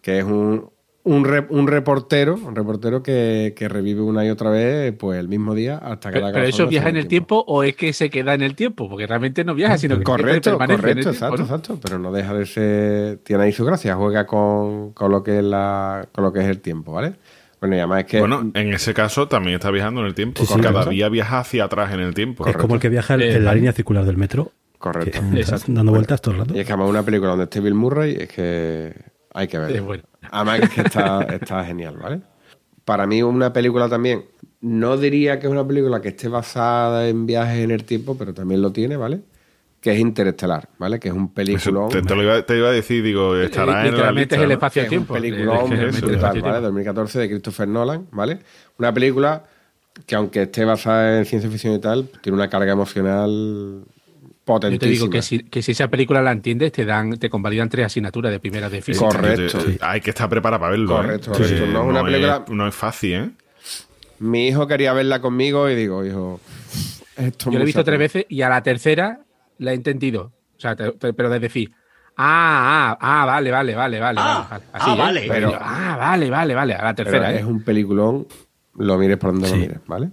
[0.00, 0.68] Que es un,
[1.04, 5.28] un, re- un reportero, un reportero que, que revive una y otra vez pues el
[5.28, 7.92] mismo día hasta que Pero, la pero eso viaja en el tiempo o es que
[7.92, 10.98] se queda en el tiempo, porque realmente no viaja, sino que Correcto, permanece en correcto,
[11.10, 11.42] el tiempo, exacto, ¿no?
[11.44, 11.78] exacto.
[11.82, 13.18] Pero no deja de ser.
[13.18, 16.46] Tiene ahí su gracia, juega con, con lo que es la, con lo que es
[16.46, 17.14] el tiempo, ¿vale?
[17.62, 18.18] Bueno, y además es que.
[18.20, 20.44] Bueno, en ese caso también está viajando en el tiempo.
[20.44, 22.44] Sí, sí, Cada día viaja hacia atrás en el tiempo.
[22.46, 23.60] Es como el que viaja en- Eh, en la vale.
[23.60, 24.52] línea circular del metro.
[24.78, 25.20] correcto.
[25.32, 26.54] que estás dando vueltas todo el rato.
[26.56, 28.92] Y es que además una película donde esté Bill Murray es que
[29.32, 29.76] hay que verla.
[29.76, 30.02] Es bueno.
[30.32, 32.20] Además es que está, está genial, ¿vale?
[32.84, 34.24] Para mí una película también,
[34.60, 38.34] no diría que es una película que esté basada en viajes en el tiempo, pero
[38.34, 39.20] también lo tiene, ¿vale?
[39.82, 40.98] Que es Interestelar, ¿vale?
[41.00, 41.88] Que es un Eso película...
[41.88, 44.42] te, te lo iba, te iba a decir, digo, estará en la Literalmente lista, es
[44.42, 44.54] el ¿no?
[44.54, 45.12] espacio-tiempo.
[45.14, 46.48] un peliculón Es que es brutal, espacio-tiempo.
[46.48, 46.60] ¿vale?
[46.62, 48.38] 2014 de Christopher Nolan, ¿vale?
[48.78, 49.42] Una película
[50.06, 53.82] que aunque esté basada en ciencia ficción y tal, tiene una carga emocional
[54.44, 54.76] potentísima.
[54.76, 57.68] Yo te digo que si, que si esa película la entiendes, te dan, te convalidan
[57.68, 59.04] tres asignaturas de primera de física.
[59.06, 59.60] Correcto.
[59.60, 60.94] Sí, Hay que estar preparado para verlo.
[60.96, 61.34] Correcto, ¿eh?
[61.38, 61.56] correcto.
[61.66, 63.30] Sí, No es una película- no es fácil, ¿eh?
[64.20, 66.40] Mi hijo quería verla conmigo y digo, hijo,
[67.16, 69.20] esto Yo la he visto tres veces y a la tercera
[69.62, 70.32] la he entendido.
[70.56, 71.72] O sea, te- te- pero de decir,
[72.16, 74.20] ah, ah, ah, vale, vale, vale, vale.
[74.22, 74.98] Ah, vale, ah, ¿eh?
[74.98, 75.20] vale.
[75.28, 76.74] Pero, Pero- ah, vale, vale, vale.
[76.74, 77.38] A la Pero tercera, ¿eh?
[77.40, 78.26] es un peliculón,
[78.76, 79.54] lo mires por donde Sí.
[79.54, 80.10] lo mires, ¿vale?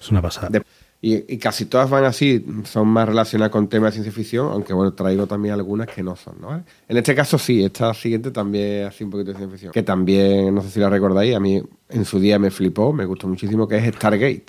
[0.00, 0.48] Es una pasada.
[0.50, 0.62] De-
[1.02, 4.72] y, y casi todas van así, son más relacionadas con temas de ciencia ficción, aunque
[4.72, 6.48] bueno, traigo también algunas que no son, ¿no?
[6.48, 6.64] ¿Vale?
[6.88, 9.72] En este caso sí, esta siguiente también es así un poquito de ciencia ficción.
[9.72, 13.04] Que también, no sé si la recordáis, a mí en su día me flipó, me
[13.04, 14.46] gustó muchísimo, que es Stargate.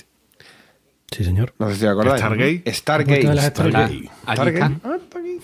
[1.09, 1.53] Sí, señor.
[1.57, 2.19] No sé si acordáis.
[2.21, 2.73] ¿Stargate?
[2.73, 3.37] Stargate.
[3.49, 4.09] Stargate.
[4.25, 5.39] Ah, está aquí.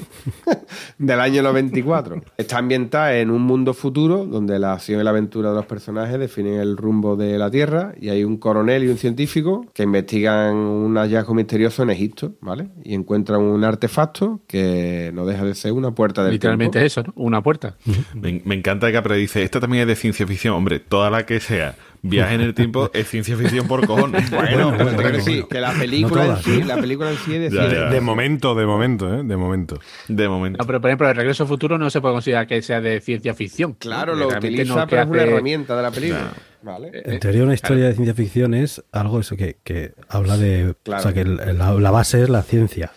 [0.98, 2.22] Del año 94.
[2.38, 6.20] Está ambientada en un mundo futuro donde la acción y la aventura de los personajes
[6.20, 10.56] definen el rumbo de la Tierra y hay un coronel y un científico que investigan
[10.56, 12.68] un hallazgo misterioso en Egipto, ¿vale?
[12.84, 16.86] Y encuentran un artefacto que no deja de ser una puerta del Literalmente tiempo.
[16.88, 17.14] eso, ¿no?
[17.16, 17.78] Una puerta.
[18.16, 20.56] Me, me encanta que Capre dice, esta también es de ciencia ficción.
[20.56, 24.30] Hombre, toda la que sea viaje en el tiempo es ciencia ficción por cojones.
[24.30, 25.48] Bueno, bueno, decir bueno.
[25.48, 26.66] que la película, No en todas, sí, ¿eh?
[26.66, 27.90] la película en sí es de Ya.
[27.90, 29.24] De momento, de momento, ¿eh?
[29.24, 29.80] De momento.
[30.08, 30.58] De momento.
[30.60, 33.02] No, pero por ejemplo, el regreso al futuro no se puede considerar que sea de
[33.02, 33.74] ciencia ficción.
[33.74, 36.34] Claro, lo utiliza, no pero es una herramienta de la película.
[36.62, 36.92] ¿Vale?
[36.94, 40.76] En teoría, una historia de ciencia ficción es algo eso que, que habla de.
[40.84, 41.00] Claro.
[41.02, 42.92] O sea, que el- la, la base es la ciencia.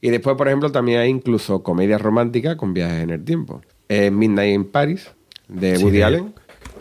[0.00, 3.60] Y después, por ejemplo, también hay incluso comedias románticas con viajes en el tiempo.
[3.88, 5.10] Eh, Midnight in Paris,
[5.48, 6.34] de Sí, Woody de- Allen.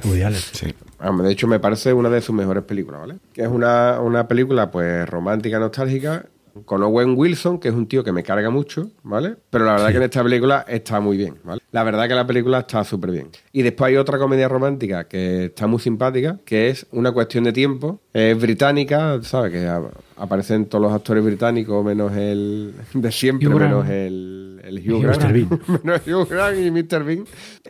[0.04, 0.40] Woody Allen.
[0.40, 0.74] Sí.
[1.00, 3.16] Vamos, de hecho, me parece una de sus mejores películas, ¿vale?
[3.34, 6.26] Que es una, una película, pues, romántica, nostálgica,
[6.66, 9.36] con Owen Wilson, que es un tío que me carga mucho, ¿vale?
[9.50, 11.62] Pero la verdad que en esta película está muy bien, ¿vale?
[11.72, 13.30] La verdad que la película está súper bien.
[13.52, 17.54] Y después hay otra comedia romántica que está muy simpática, que es Una cuestión de
[17.54, 18.00] tiempo.
[18.14, 19.52] Es británica, ¿sabes?
[19.52, 19.70] Que
[20.16, 25.02] aparecen todos los actores británicos, menos el de siempre, menos el, el Hugh.
[25.02, 25.32] Grant.
[25.32, 25.50] Bean.
[25.84, 27.04] menos Hugh Grant y Mr.
[27.04, 27.26] Bean.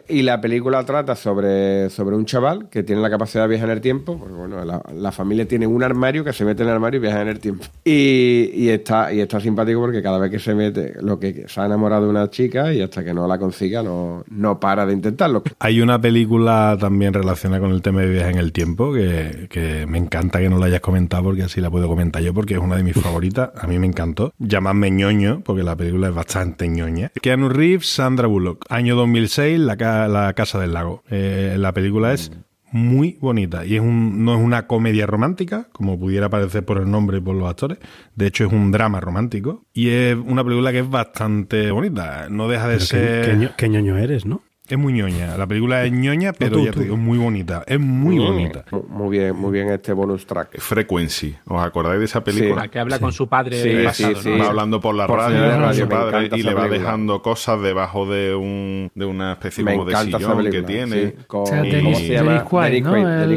[0.08, 3.76] Y la película trata sobre, sobre un chaval que tiene la capacidad de viajar en
[3.76, 4.18] el tiempo.
[4.18, 7.02] Porque, bueno, la, la familia tiene un armario que se mete en el armario y
[7.02, 7.66] viaja en el tiempo.
[7.84, 11.62] Y, y está, y está simpático porque cada vez que se mete, lo que se
[11.62, 14.94] ha enamorado de una chica y hasta que no la consiga, no, no para de
[14.94, 15.44] intentarlo.
[15.60, 19.86] Hay una película también relacionada con el tema de viaje en el tiempo que, que
[19.88, 22.60] me encanta que no la hayas comentado porque así la puedo comentar yo porque es
[22.60, 23.52] una de mis favoritas.
[23.60, 24.34] A mí me encantó.
[24.40, 26.87] Llamadme ñoño porque la película es bastante ñoña.
[27.22, 28.66] Keanu Reeves, Sandra Bullock.
[28.70, 31.04] Año 2006, La, ca- la Casa del Lago.
[31.10, 32.32] Eh, la película es
[32.72, 36.92] muy bonita y es un, no es una comedia romántica como pudiera parecer por el
[36.92, 37.78] nombre y por los actores.
[38.16, 42.28] De hecho es un drama romántico y es una película que es bastante bonita.
[42.30, 43.26] No deja de Pero ser...
[43.26, 44.42] qué, qué ño- qué ñoño eres, ¿no?
[44.70, 45.38] Es muy ñoña.
[45.38, 46.80] La película es ñoña, pero tú, ya tú.
[46.80, 47.64] te digo, es muy bonita.
[47.68, 48.66] Es muy Mm, bonita.
[48.72, 50.60] mu- Muy bien, muy bien este bonus track.
[50.60, 51.36] Frequency.
[51.48, 52.64] ¿Os acordáis de esa película?
[52.64, 54.30] La que habla con su padre Sí, sí, pasado, sí.
[54.30, 54.38] ¿no?
[54.40, 56.68] Va hablando por la Por radio, radio, su padre y le va película.
[56.80, 61.02] dejando cosas debajo de un de una especie Me como de sillón que tiene.
[61.08, 62.32] sí, con- O sea, Y- Dennis, ¿Cómo se llama?
[62.32, 62.84] Dennis Quaid, Dennis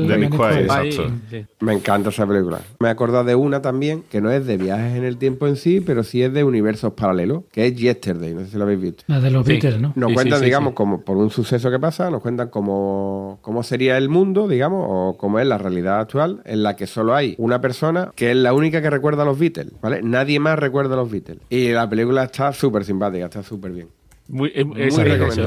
[0.02, 0.08] ¿no?
[0.08, 0.58] Dennis Quaid.
[0.62, 1.10] Exacto.
[1.30, 1.46] sí.
[1.60, 2.60] Me encanta esa película.
[2.80, 5.54] Me he acordado de una también, que no es de viajes en el tiempo en
[5.56, 8.80] sí, pero sí es de universos paralelos, que es Yesterday, no sé si lo habéis
[8.80, 9.04] visto.
[9.06, 9.52] La de los Sí.
[9.52, 9.92] Beatles, ¿no?
[9.94, 10.74] Nos Sí, cuentan, sí, sí, digamos, sí.
[10.74, 15.16] como por un suceso que pasa, nos cuentan cómo, cómo sería el mundo, digamos, o
[15.16, 18.52] cómo es la realidad actual, en la que solo hay una persona que es la
[18.52, 20.02] única que recuerda a los Beatles, ¿vale?
[20.02, 21.40] Nadie más recuerda a los Beatles.
[21.48, 23.88] Y la película está súper simpática, está súper bien.
[24.30, 24.96] Muy, es- Muy es-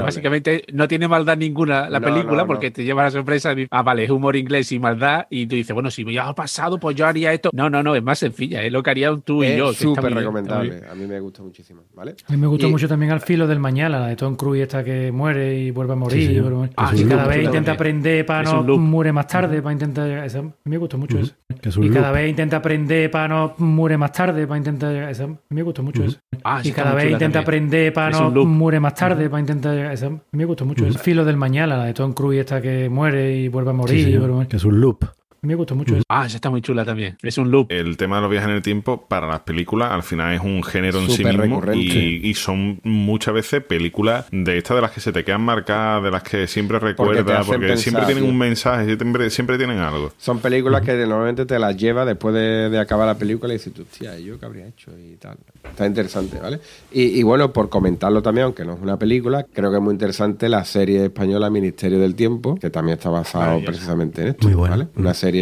[0.02, 2.72] básicamente no tiene maldad ninguna la No, película no, porque no.
[2.74, 5.72] te lleva la sorpresa de, ah, vale, es humor inglés y maldad y tú dices,
[5.72, 7.50] bueno, si me ha pasado, pues yo haría esto.
[7.52, 9.72] No, no, no, es más sencilla, es lo que haría tú y yo.
[9.72, 10.70] súper recomendable.
[10.70, 10.84] bien.
[10.90, 12.14] A mí me gusta muchísimo, ¿vale?
[12.28, 14.62] A mí me gustó Y- mucho también Al filo del mañana, la de Tom Cruise
[14.62, 16.18] esta que muere y vuelve a morir.
[16.18, 16.42] Sí, y señor.
[16.42, 16.74] vuelve a morir.
[16.76, 17.74] Ah, y sí, cada vez intenta también.
[17.74, 20.24] aprender para Es no muere más tarde, para intentar...
[20.24, 21.32] esa- a mí me gustó mucho eso.
[21.78, 22.16] Un Y cada loop.
[22.16, 25.08] vez intenta aprender para no muere más tarde, para intentar...
[25.08, 26.18] esa- a mí me gustó mucho eso.
[26.42, 28.48] Ah, sí, y cada vez intenta aprender para no un
[28.80, 29.76] más tarde, para intentar...
[29.92, 30.98] esa- a me gustó mucho eso.
[30.98, 34.04] Filo del mañana, la de Tom Cruise esta que muere y vuelve a morir.
[34.04, 34.48] Sí, y vuelve a morir.
[34.48, 35.04] Que es un loop.
[35.44, 36.04] A mí me gustó mucho eso.
[36.08, 37.18] Ah, esa está muy chula también.
[37.22, 37.70] Es un loop.
[37.70, 40.62] El tema de los viajes en el tiempo para las películas al final es un
[40.62, 41.84] género en sí mismo recurrente.
[41.84, 46.02] y, y son muchas veces películas de estas de las que se te quedan marcadas,
[46.02, 48.30] de las que siempre recuerdas, porque, pensar, siempre tienen sí.
[48.30, 50.12] un mensaje, siempre, siempre tienen algo.
[50.16, 53.74] Son películas que normalmente te las lleva después de, de acabar la película y dices,
[53.74, 54.92] tú, hostia, ¿y ¿yo qué habría hecho?
[54.98, 55.36] Y tal.
[55.62, 56.58] Está interesante, ¿vale?
[56.90, 59.92] Y, y bueno, por comentarlo también, aunque no es una película, creo que es muy
[59.92, 64.46] interesante la serie española Ministerio del Tiempo, que también está basado precisamente en esto.
[64.46, 64.76] Muy buena.
[64.76, 64.88] ¿vale?
[64.96, 65.33] Una serie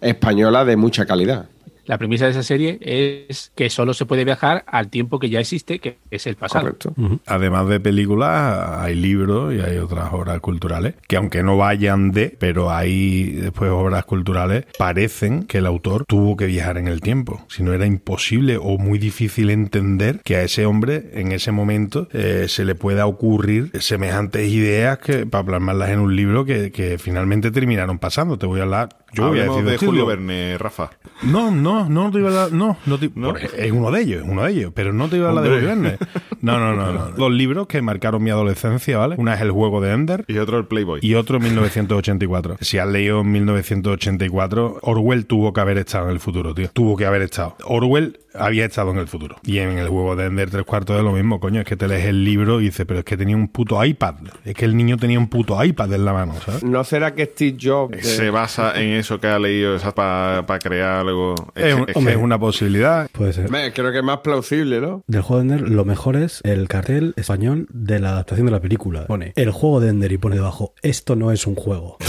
[0.00, 1.46] española de mucha calidad.
[1.90, 5.40] La premisa de esa serie es que solo se puede viajar al tiempo que ya
[5.40, 6.66] existe, que es el pasado.
[6.66, 6.94] Correcto.
[7.26, 12.36] Además de películas, hay libros y hay otras obras culturales que aunque no vayan de,
[12.38, 17.44] pero hay después obras culturales, parecen que el autor tuvo que viajar en el tiempo.
[17.48, 22.06] Si no era imposible o muy difícil entender que a ese hombre en ese momento
[22.12, 26.98] eh, se le pueda ocurrir semejantes ideas que para plasmarlas en un libro que, que
[26.98, 28.38] finalmente terminaron pasando.
[28.38, 30.90] Te voy a hablar yo voy a Hablemos decir de Julio Verne, Rafa.
[31.22, 32.52] No, no, no te iba a dar.
[32.52, 33.28] No, no te- ¿No?
[33.28, 35.44] por- es uno de ellos, es uno de ellos, pero no te iba a hablar
[35.44, 35.50] de.
[35.50, 35.98] Julio Verne.
[36.42, 37.10] No, no, no, no.
[37.16, 39.16] Dos libros que marcaron mi adolescencia, ¿vale?
[39.18, 41.00] Una es El juego de Ender Y otro el Playboy.
[41.02, 42.56] y otro 1984.
[42.60, 46.68] Si has leído 1984, Orwell tuvo que haber estado en el futuro, tío.
[46.72, 47.56] Tuvo que haber estado.
[47.64, 49.36] Orwell había estado en el futuro.
[49.44, 51.60] Y en el juego de Ender tres cuartos de lo mismo, coño.
[51.60, 54.14] Es que te lees el libro y dices, pero es que tenía un puto iPad.
[54.44, 56.62] Es que el niño tenía un puto iPad en la mano, ¿sabes?
[56.62, 57.96] ¿No será que Steve Jobs...
[57.98, 61.34] eh, Se basa en eso que ha leído para crear algo.
[61.54, 63.08] Es, que- es una posibilidad.
[63.12, 63.48] Puede ser.
[63.72, 65.02] Creo que es más plausible, ¿no?
[65.06, 68.60] Del juego de Ender, lo mejor es el cartel español de la adaptación de la
[68.60, 69.06] película.
[69.06, 71.96] Pone el juego de Ender y pone debajo, esto no es un juego.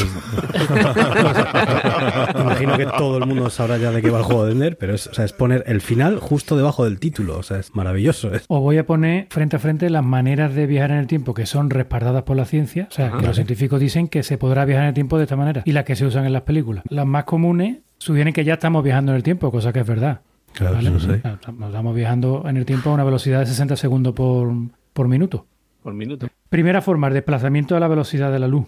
[2.39, 4.93] Imagino que todo el mundo sabrá ya de qué va el juego de Ender, pero
[4.93, 7.37] es, o sea, es poner el final justo debajo del título.
[7.37, 8.33] O sea, es maravilloso.
[8.33, 11.33] Es- Os voy a poner frente a frente las maneras de viajar en el tiempo
[11.33, 12.87] que son respaldadas por la ciencia.
[12.89, 15.35] O sea, que los científicos dicen que se podrá viajar en el tiempo de esta
[15.35, 15.61] manera.
[15.65, 16.83] Y las que se usan en las películas.
[16.89, 20.21] Las más comunes sugieren que ya estamos viajando en el tiempo, cosa que es verdad.
[20.53, 20.89] Claro, ¿vale?
[20.89, 21.21] no sé.
[21.23, 24.51] Nos Estamos viajando en el tiempo a una velocidad de 60 segundos por,
[24.91, 25.45] por minuto.
[25.83, 26.27] Por minuto.
[26.49, 28.65] Primera forma, el desplazamiento a la velocidad de la luz.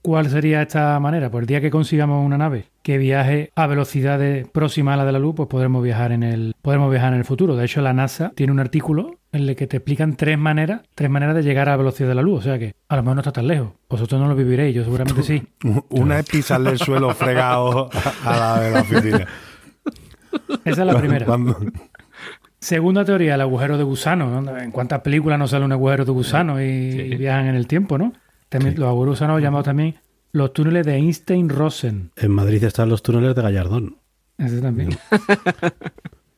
[0.00, 1.30] ¿Cuál sería esta manera?
[1.30, 5.12] Pues el día que consigamos una nave que viaje a velocidades próximas a la de
[5.12, 7.56] la luz, pues podremos viajar en el podremos viajar en el futuro.
[7.56, 11.10] De hecho, la NASA tiene un artículo en el que te explican tres maneras, tres
[11.10, 12.40] maneras de llegar a la velocidad de la luz.
[12.40, 13.68] O sea que a lo mejor no está tan lejos.
[13.88, 15.42] Vosotros no lo viviréis, yo seguramente sí.
[15.90, 17.90] Una es pisarle el suelo fregado
[18.24, 19.26] a la de la oficina.
[20.64, 21.26] Esa es la primera.
[22.58, 24.40] Segunda teoría, el agujero de gusano.
[24.40, 24.58] ¿no?
[24.58, 26.98] ¿En cuántas películas no sale un agujero de gusano y, Sí.
[27.00, 28.12] y viajan en el tiempo, no?
[28.48, 29.94] También los agujeros de gusano llamados también
[30.32, 32.12] los túneles de Einstein-Rosen.
[32.16, 33.96] En Madrid están los túneles de Gallardón.
[34.38, 34.90] Ese también.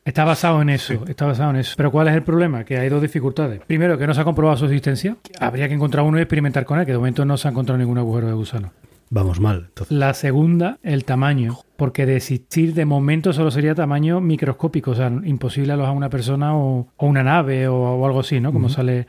[0.05, 1.74] Está basado en eso, está basado en eso.
[1.76, 2.64] Pero ¿cuál es el problema?
[2.64, 3.61] Que hay dos dificultades.
[3.64, 5.16] Primero, que no se ha comprobado su existencia.
[5.38, 7.78] Habría que encontrar uno y experimentar con él, que de momento no se ha encontrado
[7.78, 8.72] ningún agujero de gusano.
[9.11, 9.66] Vamos mal.
[9.68, 11.57] Entonces, La segunda, el tamaño.
[11.76, 16.57] Porque de existir de momento solo sería tamaño microscópico, o sea, imposible alojar una persona
[16.57, 18.53] o, o una nave o, o algo así, ¿no?
[18.53, 19.07] Como sale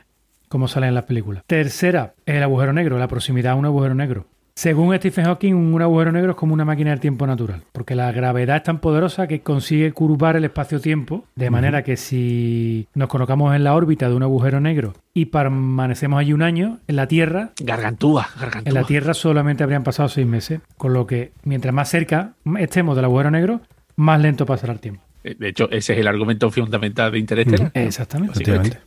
[0.48, 1.44] como sale en las películas.
[1.48, 4.28] Tercera, el agujero negro, la proximidad a un agujero negro.
[4.56, 8.12] Según Stephen Hawking, un agujero negro es como una máquina del tiempo natural, porque la
[8.12, 13.56] gravedad es tan poderosa que consigue curvar el espacio-tiempo, de manera que si nos colocamos
[13.56, 17.50] en la órbita de un agujero negro y permanecemos allí un año, en la Tierra,
[17.64, 18.70] Gargantúa, gargantúa.
[18.70, 22.96] en la Tierra solamente habrían pasado seis meses, con lo que mientras más cerca estemos
[22.96, 23.62] del agujero negro,
[23.96, 25.02] más lento pasará el tiempo.
[25.24, 27.72] Eh, De hecho, ese es el argumento fundamental de Interestelar.
[27.74, 28.78] Exactamente.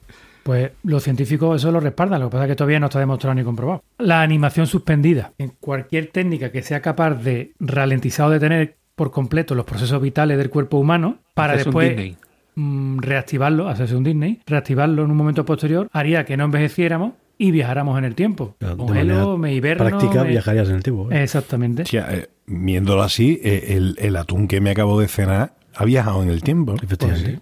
[0.46, 3.34] Pues los científicos eso lo respaldan, lo que pasa es que todavía no está demostrado
[3.34, 3.82] ni comprobado.
[3.98, 5.32] La animación suspendida.
[5.38, 10.38] En cualquier técnica que sea capaz de ralentizar o detener por completo los procesos vitales
[10.38, 12.14] del cuerpo humano para después
[12.54, 17.50] mm, reactivarlo, hacerse un Disney, reactivarlo en un momento posterior, haría que no envejeciéramos y
[17.50, 18.54] viajáramos en el tiempo.
[18.60, 21.10] Claro, Congelo, me hiberno, práctica me- viajarías en el tiempo.
[21.10, 21.24] ¿eh?
[21.24, 21.82] Exactamente.
[21.82, 26.22] Hostia, eh, viéndolo así, eh, el, el atún que me acabo de cenar ha viajado
[26.22, 26.76] en el tiempo.
[26.80, 27.40] Efectivamente.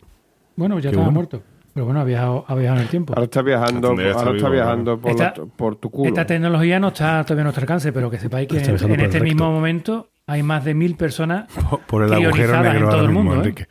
[0.57, 1.14] Bueno, ya Qué estaba bueno.
[1.14, 1.42] muerto.
[1.75, 3.12] Pero bueno, ha viajado, ha viajado en el tiempo.
[3.14, 6.09] Ahora está viajando, ahora está vivo, viajando por, Esta- la- por tu culo.
[6.09, 9.25] Esta tecnología no está todavía a nuestro alcance, pero que sepáis que en, este recto.
[9.25, 12.91] mismo momento hay más de mil personas, Por- Por el agujero Crionizadas negro en todo
[12.93, 13.39] ahora el mismo, mundo, ¿eh?
[13.49, 13.66] Enrique.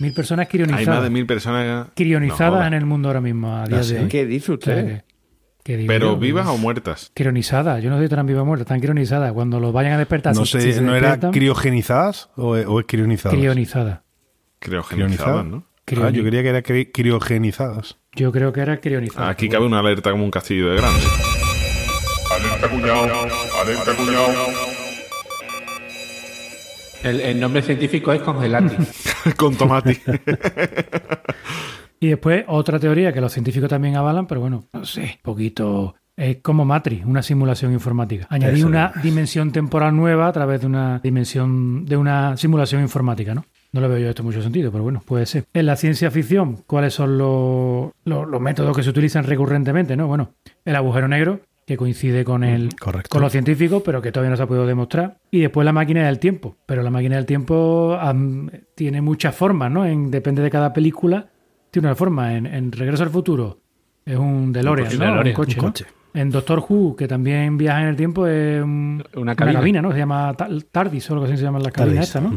[0.00, 1.88] mil personas Hay más de crionizadas, mil personas.
[1.96, 3.96] crionizadas No en el mundo ahora mismo, a día ¿Ah, de sí?
[3.96, 4.08] hoy.
[4.08, 5.02] ¿Qué dice usted?
[5.64, 7.10] digo ¿Pero yo, vivas o muertas?
[7.14, 9.32] Crionizadas, yo no sé si estarán vivas o muertas, están crionizadas.
[9.32, 12.80] Cuando los vayan a despertar, No si- sé, si se ¿no era criogenizadas o, o
[12.80, 13.34] es crionizadas?
[13.36, 14.00] crionizadas.
[14.60, 15.64] Criogenizadas, ¿no?
[15.96, 17.96] Ah, yo creía que era cri- criogenizadas.
[18.14, 19.30] Yo creo que era crionizadas.
[19.30, 21.00] Aquí cabe una alerta como un castillo de grande.
[22.38, 23.26] Alerta cuñado,
[23.62, 24.28] alerta cuñado.
[27.04, 28.74] El, el nombre científico es congelati.
[29.36, 30.00] Con tomate.
[32.00, 35.94] Y después otra teoría que los científicos también avalan, pero bueno, no sé, un poquito...
[36.16, 38.26] Es como Matrix, una simulación informática.
[38.28, 43.34] Añadir Eso una dimensión temporal nueva a través de una dimensión, de una simulación informática,
[43.36, 43.44] ¿no?
[43.80, 45.44] No le veo yo esto mucho sentido, pero bueno, puede ser.
[45.54, 50.08] En la ciencia ficción, ¿cuáles son los, los, los métodos que se utilizan recurrentemente, no?
[50.08, 50.30] Bueno,
[50.64, 53.08] el agujero negro, que coincide con el, Correcto.
[53.10, 55.18] con los científicos, pero que todavía no se ha podido demostrar.
[55.30, 56.56] Y después la máquina del tiempo.
[56.66, 57.96] Pero la máquina del tiempo
[58.74, 59.84] tiene muchas formas, ¿no?
[59.86, 61.26] En- depende de cada película,
[61.70, 62.34] tiene una forma.
[62.34, 63.58] En, en Regreso al Futuro
[64.04, 65.04] es un DeLorean, coche, ¿no?
[65.04, 66.18] DeLorean, un coche, un.
[66.20, 69.80] En Doctor Who, que también viaja en el tiempo, es un- Una cabina.
[69.82, 69.92] ¿no?
[69.92, 72.08] Se llama ta- TARDIS o algo así se llama la cabina Tardis.
[72.08, 72.36] esta, ¿no?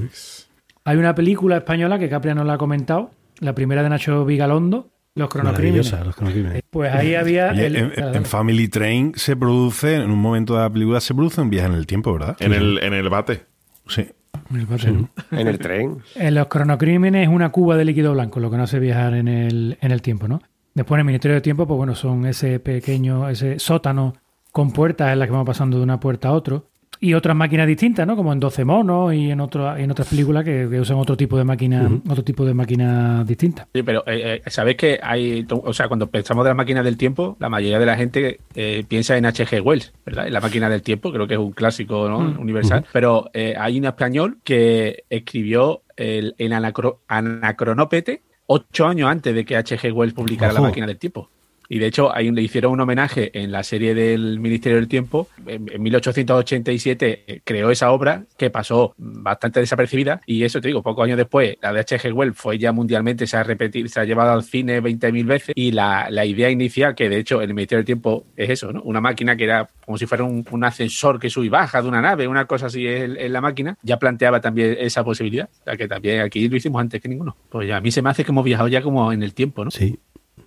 [0.85, 4.89] Hay una película española que Capria nos la ha comentado, la primera de Nacho Vigalondo,
[5.15, 5.91] Los cronocrímenes.
[6.05, 6.63] Los cronocrímenes.
[6.69, 7.51] Pues ahí había...
[7.51, 10.99] Oye, el- en, claro, en Family Train se produce, en un momento de la película,
[11.01, 12.37] se produce un viaje en el tiempo, ¿verdad?
[12.39, 13.45] En el, en el bate.
[13.87, 14.07] Sí.
[15.31, 15.99] En el tren.
[16.15, 19.27] En los cronocrímenes es una cuba de líquido blanco, lo que no hace viajar en
[19.27, 20.41] el, en el tiempo, ¿no?
[20.73, 24.13] Después en el Ministerio de Tiempo, pues bueno, son ese pequeño, ese sótano
[24.53, 26.67] con puertas en las que vamos pasando de una puerta a otro.
[27.03, 28.15] Y otras máquinas distintas, ¿no?
[28.15, 31.35] Como en 12 monos y en, otro, en otras películas que, que usan otro tipo
[31.35, 33.67] de máquina, otro tipo de máquina distinta.
[33.73, 36.97] Sí, pero eh, eh, sabéis que hay, o sea, cuando pensamos de la máquina del
[36.97, 39.61] tiempo, la mayoría de la gente eh, piensa en H.G.
[39.63, 40.27] Wells, ¿verdad?
[40.27, 42.19] En la máquina del tiempo, creo que es un clásico ¿no?
[42.39, 42.85] universal.
[42.93, 49.43] Pero eh, hay un español que escribió el, el anacro- Anacronópete ocho años antes de
[49.43, 49.91] que H.G.
[49.91, 51.29] Wells publicara la máquina del tiempo.
[51.71, 55.29] Y de hecho, ahí le hicieron un homenaje en la serie del Ministerio del Tiempo.
[55.47, 60.19] En, en 1887 eh, creó esa obra que pasó bastante desapercibida.
[60.25, 62.11] Y eso te digo, pocos años después, la de H.G.
[62.11, 65.53] Wells fue ya mundialmente, se ha repetido, se ha llevado al cine 20.000 veces.
[65.55, 68.81] Y la, la idea inicial, que de hecho el Ministerio del Tiempo es eso, ¿no?
[68.81, 71.87] Una máquina que era como si fuera un, un ascensor que sube y baja de
[71.87, 75.49] una nave, una cosa así en, la máquina, ya planteaba también esa posibilidad.
[75.63, 77.37] Sea que también aquí lo hicimos antes que ninguno.
[77.49, 79.63] Pues ya a mí se me hace que hemos viajado ya como en el tiempo,
[79.63, 79.71] ¿no?
[79.71, 79.97] Sí.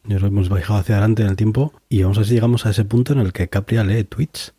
[0.04, 2.70] Nos hemos viajado hacia adelante en el tiempo y vamos a ver si llegamos a
[2.70, 4.54] ese punto en el que Capria lee tweets.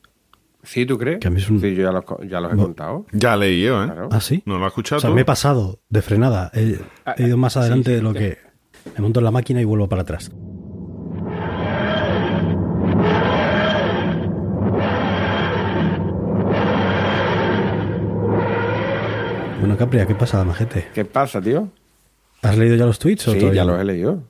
[0.63, 1.19] ¿Sí, tú crees?
[1.19, 2.63] Que a mí es un- Sí, yo ya los, ya los he No.
[2.63, 3.05] contado.
[3.11, 3.85] Ya leí yo, ¿eh?
[3.85, 4.09] Claro.
[4.11, 4.41] ¿Ah, sí?
[4.47, 5.15] ¿No lo has escuchado O sea, tú?
[5.15, 6.49] me he pasado de frenada.
[6.55, 6.79] He,
[7.17, 8.17] he ido más Ah, sí, adelante sí, de lo sí.
[8.19, 8.37] que...
[8.95, 10.31] Me monto en la máquina y vuelvo para atrás.
[19.59, 20.87] Bueno, Capria, ¿qué pasa, majete?
[20.93, 21.69] ¿Qué pasa, tío?
[22.41, 23.73] ¿Has leído ya los tweets o Sí, todavía ya no?
[23.73, 24.23] los he leído.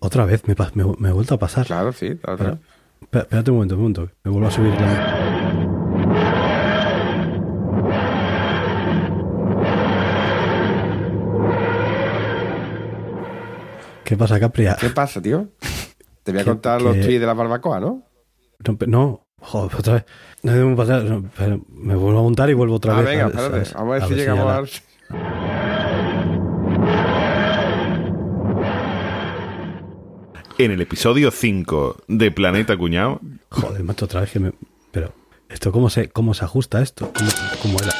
[0.00, 1.66] Otra vez, me, me- me he vuelto a pasar.
[1.66, 2.06] Claro, sí.
[2.06, 2.58] Espera,
[3.00, 4.08] espera- espérate un momento, un momento.
[4.24, 6.50] Me vuelvo a subir la...
[14.04, 14.76] ¿Qué pasa, Capria?
[14.80, 15.48] ¿Qué pasa, tío?
[16.22, 18.02] Te voy a Que- contar los tweets de la barbacoa, ¿no?
[18.66, 20.04] No, no, joder, otra vez.
[20.42, 23.06] No me vuelvo a montar y vuelvo otra ah, vez.
[23.06, 23.70] venga, a- espérate.
[23.70, 24.89] a- Vamos a ver a si ver si llegamos a.
[30.60, 34.52] En el episodio 5 de Planeta Cuñado, Joder, macho, otra vez que me.
[34.90, 35.14] Pero,
[35.48, 37.10] ¿esto cómo se, cómo se ajusta esto?
[37.14, 37.30] ¿Cómo,
[37.62, 37.94] cómo era?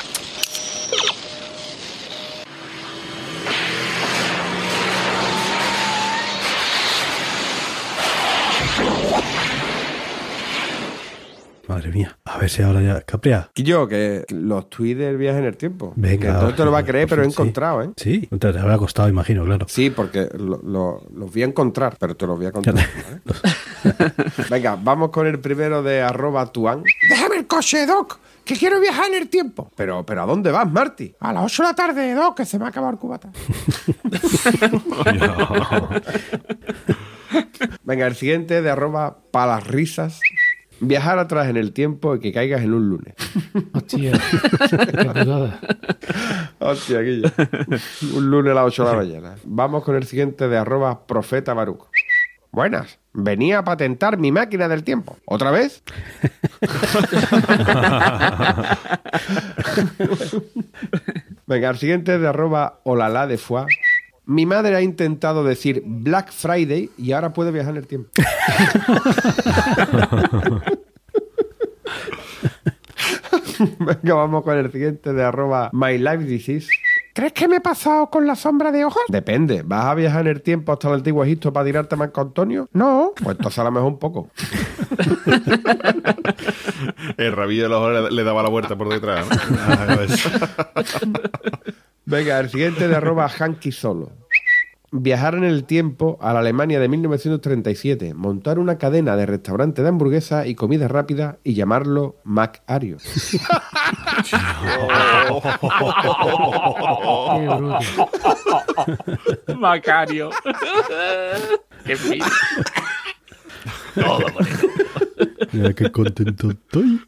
[11.66, 12.18] Madre mía.
[12.26, 13.00] A ver si ahora ya.
[13.02, 13.50] Capria.
[13.54, 15.92] Y yo, que los tweets del viaje en el tiempo.
[15.96, 16.38] Venga.
[16.40, 17.30] Que no te lo va a creer, pero he Sí.
[17.32, 17.90] encontrado, ¿eh?
[17.96, 19.66] Sí, te habrá costado, imagino, claro.
[19.68, 22.74] Sí, porque lo- lo- los voy a encontrar, pero te los voy a contar.
[22.74, 22.84] ¿vale?
[24.50, 26.82] Venga, vamos con el primero de arroba tuan.
[27.08, 29.70] Déjame el coche, Doc, que quiero viajar en el tiempo.
[29.76, 31.14] Pero, pero ¿a dónde vas, Marty?
[31.20, 33.30] A las 8 de la tarde, Doc, que se me ha acabado el cubata.
[37.84, 40.20] Venga, el siguiente de arroba palas risas.
[40.80, 43.14] Viajar atrás en el tiempo y que caigas en un lunes.
[43.74, 44.12] Hostia.
[46.58, 47.30] Hostia, Guille.
[48.14, 49.34] Un lunes a las 8 de la mañana.
[49.44, 51.84] Vamos con el siguiente de arroba profeta Baruch.
[52.52, 52.98] Buenas.
[53.12, 55.16] Venía a patentar mi máquina del tiempo.
[55.24, 55.82] ¿Otra vez?
[61.46, 63.66] Venga, el siguiente de arroba olala de foie.
[64.26, 68.10] Mi madre ha intentado decir Black Friday y ahora puede viajar en el tiempo.
[73.78, 76.68] Venga, vamos con el siguiente de arroba My Life Disease.
[77.12, 79.02] ¿Crees que me he pasado con la sombra de ojos?
[79.08, 79.62] Depende.
[79.64, 82.68] ¿Vas a viajar en el tiempo hasta el antiguo Egipto para tirarte a Marco Antonio?
[82.72, 83.12] No.
[83.22, 84.30] Pues entonces a lo mejor un poco.
[87.16, 89.26] el rabillo de los ojos le, le daba la vuelta por detrás.
[89.26, 89.36] ¿no?
[92.10, 94.10] Venga, el siguiente de arroba Hanky Solo.
[94.90, 99.90] Viajar en el tiempo a la Alemania de 1937, montar una cadena de restaurantes de
[99.90, 102.96] hamburguesas y comida rápida y llamarlo Mac Ario.
[104.28, 104.36] Qué
[107.46, 107.78] bruto.
[109.56, 110.30] Macario.
[111.86, 112.26] Qué fino.
[115.52, 117.00] Mira qué contento estoy.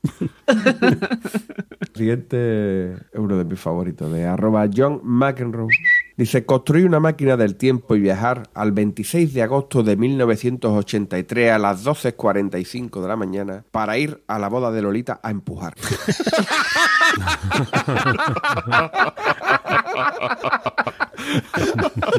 [1.95, 5.69] Siguiente, uno de mis favoritos, de arroba John McEnroe.
[6.17, 11.59] Dice, construir una máquina del tiempo y viajar al 26 de agosto de 1983 a
[11.59, 15.75] las 12.45 de la mañana para ir a la boda de Lolita a empujar.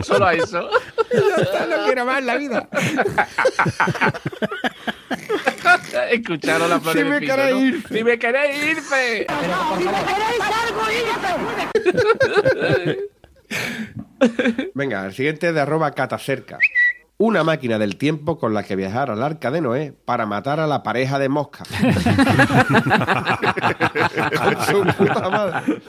[0.04, 0.62] Solo a eso.
[1.70, 2.68] no quiero más en la vida.
[6.14, 7.66] Escucharon la flor Si me piso, queréis ¿no?
[7.66, 7.98] irse.
[7.98, 9.28] Si me queréis irse.
[14.74, 16.58] Venga, el siguiente es de arroba catacerca.
[17.18, 20.68] Una máquina del tiempo con la que viajar al arca de Noé para matar a
[20.68, 21.64] la pareja de mosca.
[24.44, 25.80] Con su puta madre.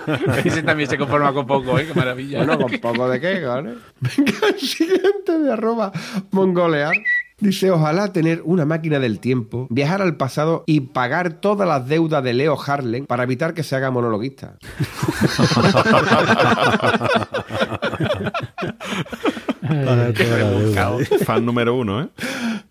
[0.44, 1.86] Ese también se conforma con poco, ¿eh?
[1.86, 2.38] Qué maravilla.
[2.44, 3.74] Bueno, con poco de qué, ¿vale?
[4.00, 5.92] Venga, el siguiente de arroba
[6.30, 6.94] mongolear.
[7.40, 12.22] Dice, ojalá tener una máquina del tiempo, viajar al pasado y pagar todas las deudas
[12.22, 14.56] de Leo Harlem para evitar que se haga monologuista.
[21.24, 22.08] Fan número uno, ¿eh?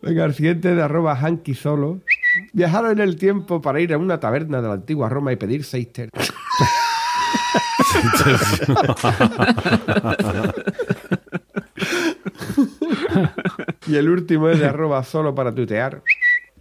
[0.01, 1.99] Venga, el siguiente de arroba hanky solo.
[2.53, 5.65] Viajar en el tiempo para ir a una taberna de la antigua Roma y pedir
[5.65, 6.33] seis tercios.
[13.87, 16.01] y el último es de arroba solo para tuitear.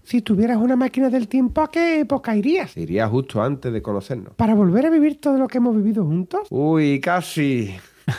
[0.02, 2.76] Si tuvieras una máquina del tiempo, ¿a qué época irías?
[2.76, 4.34] Iría justo antes de conocernos.
[4.34, 6.48] ¿Para volver a vivir todo lo que hemos vivido juntos?
[6.50, 7.74] Uy, casi.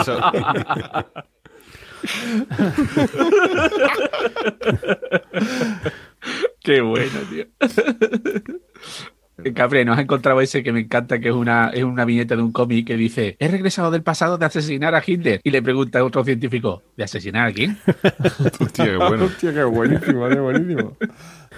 [0.00, 0.18] Eso.
[6.60, 7.46] Qué bueno, tío.
[9.54, 12.42] Capri, nos ha encontrado ese que me encanta, que es una, es una viñeta de
[12.42, 15.40] un cómic que dice: He regresado del pasado de asesinar a Hitler.
[15.42, 17.78] Y le pregunta a otro científico: ¿De asesinar a quién?
[18.60, 19.24] Hostia, qué bueno.
[19.24, 20.96] Hostia, qué buenísimo, qué buenísimo.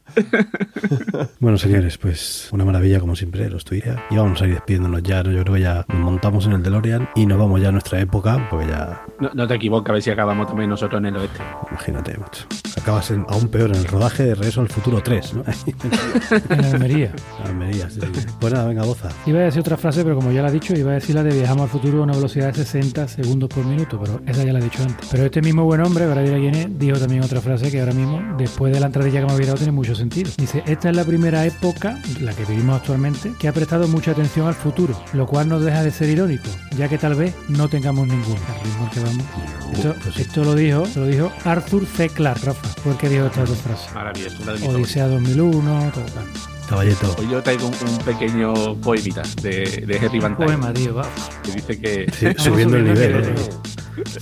[1.40, 4.04] Bueno, señores, pues una maravilla como siempre, los tuya.
[4.10, 5.32] Y vamos a ir despidiéndonos ya, ¿no?
[5.32, 8.00] Yo creo que ya nos montamos en el DeLorean y nos vamos ya a nuestra
[8.00, 11.16] época, porque ya, No, no te equivoques, a ver si acabamos también nosotros en el
[11.18, 11.40] oeste.
[11.70, 12.46] imagínate, macho.
[12.82, 15.44] Acabas en- aún peor en el rodaje de Regreso al Futuro 3, ¿no?
[16.50, 17.12] En Almería.
[17.46, 18.26] Almería, sí, sí.
[18.40, 19.10] Pues nada, venga, goza.
[19.26, 21.24] Iba a decir otra frase, pero como ya la he dicho, iba a decir la
[21.24, 24.54] de viajamos al futuro a una velocidad de 60 segundos por minuto, pero esa ya
[24.54, 25.08] la he dicho antes.
[25.12, 27.94] Pero este mismo buen hombre, ahora dirá quién es, dijo también otra frase que ahora
[27.94, 30.32] mismo, después de la entradilla que había dado, tiene mucho sentido.
[30.38, 34.48] Dice, esta es la primera época, la que vivimos actualmente, que ha prestado mucha atención
[34.48, 38.08] al futuro, lo cual no deja de ser irónico, ya que tal vez no tengamos
[38.08, 38.40] ninguno.
[38.48, 39.26] Al ritmo que vamos.
[39.74, 42.10] Esto, esto lo dijo, lo dijo Arthur C.
[42.10, 43.94] Clarke, Rafa, fue el que dijo estas dos frases.
[43.94, 44.70] Maravilloso, una de mis.
[44.70, 46.59] Odisea 2001, todo tal.
[46.70, 47.16] Caballeto.
[47.18, 51.06] Hoy yo traigo un, un pequeño poemita de, de Henry Van Poema, tío, va.
[51.44, 53.50] que dice que Sí, subiendo el nivel, el ¿eh?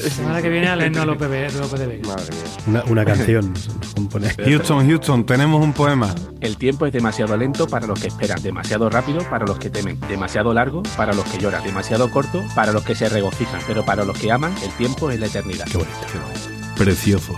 [0.09, 2.07] Semana que viene a leernos a López de López de Vega.
[2.07, 2.43] Madre mía.
[2.67, 3.53] Una, una canción.
[4.45, 6.15] Houston, Houston, tenemos un poema.
[6.41, 9.99] el tiempo es demasiado lento para los que esperan, demasiado rápido para los que temen,
[10.07, 14.03] demasiado largo para los que lloran, demasiado corto para los que se regocijan, pero para
[14.05, 15.65] los que aman, el tiempo es la eternidad.
[15.65, 15.97] Qué bonito.
[16.75, 17.33] Precioso.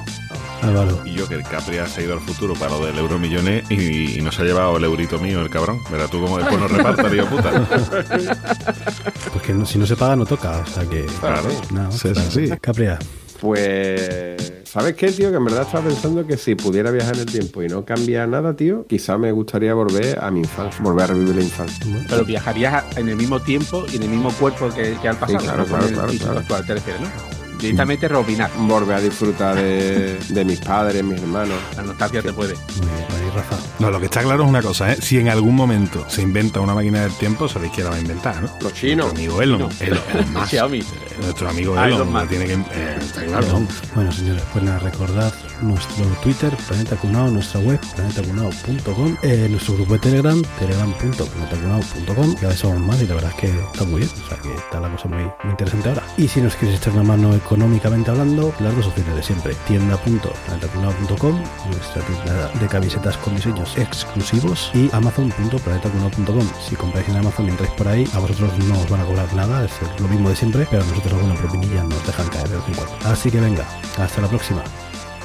[0.62, 1.02] Álvaro.
[1.06, 3.70] Y yo que el Capri ha se ha ido al futuro para lo del euromillones
[3.72, 5.80] y, y no se ha llevado el eurito mío, el cabrón.
[5.92, 7.52] Verás tú cómo después nos reparta, tío puta.
[9.34, 10.60] Porque no- si no se paga, no toca.
[10.60, 11.06] O sea que.
[11.20, 11.50] Claro.
[11.72, 12.58] Nada, Sí, sí, sí.
[12.62, 13.00] Capria.
[13.40, 15.30] Pues, ¿sabes qué, tío?
[15.32, 18.28] Que en verdad estaba pensando que si pudiera viajar en el tiempo y no cambiar
[18.28, 21.86] nada, tío, quizá me gustaría volver a mi infancia, volver a revivir la infancia.
[22.10, 25.40] Pero viajarías en el mismo tiempo y en el mismo cuerpo que, que al pasado,
[25.40, 26.40] Sí, claro, no claro, claro, claro.
[26.40, 27.39] actual, te refieres, ¿no?
[27.60, 28.52] Directamente robinar.
[28.58, 31.58] Volver a disfrutar de, de mis padres, mis hermanos.
[31.76, 32.56] La nostalgia te puede.
[32.56, 33.58] Muy bien, ahí, Rafa.
[33.80, 34.98] No, lo que está claro es una cosa, ¿eh?
[35.02, 38.02] Si en algún momento se inventa una máquina del tiempo, sabéis quién la va a
[38.02, 38.50] inventar, ¿no?
[38.62, 39.14] Los chinos.
[39.14, 39.60] Nuestro amigo Elon.
[39.60, 39.70] No.
[39.80, 40.46] Elon, Elon Musk.
[40.50, 40.84] Xiaomi.
[41.22, 42.10] Nuestro amigo Elon.
[42.10, 43.62] Elon tiene que, eh, está claro.
[43.96, 49.94] Bueno, señores, pues nada, recordad nuestro Twitter, Planeta Cunao, nuestra web, planetacunao.com, eh, nuestro grupo
[49.94, 54.12] de Telegram, telegram.planetacunao.com, cada vez somos más y la verdad es que está muy bien,
[54.26, 56.04] o sea que está la cosa muy, muy interesante ahora.
[56.18, 61.44] Y si nos quieres echar una mano económicamente hablando, las dos opciones de siempre, tienda.planetacunao.com,
[61.66, 66.48] nuestra tienda de camisetas con diseños exclusivos y amazon.planetacunao.com.
[66.62, 69.34] Si compráis en Amazon y entráis por ahí, a vosotros no os van a cobrar
[69.34, 72.58] nada, es lo mismo de siempre, pero a nosotros alguna propinilla nos dejan caer de
[72.58, 73.10] vez en cuando.
[73.10, 73.66] Así que venga,
[73.98, 74.64] hasta la próxima.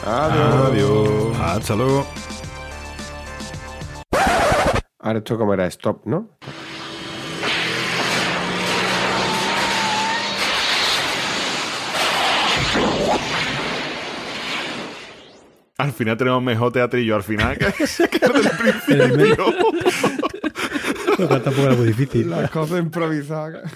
[0.06, 1.38] Adiós.
[1.38, 2.06] Hasta luego.
[4.98, 6.30] Ahora esto como era stop, ¿no?
[15.76, 17.66] Al final tenemos mejor teatrillo al final que,
[18.08, 19.46] que el del principio.
[21.28, 22.30] Tampoco era muy difícil.
[22.30, 23.72] Las cosas improvisadas.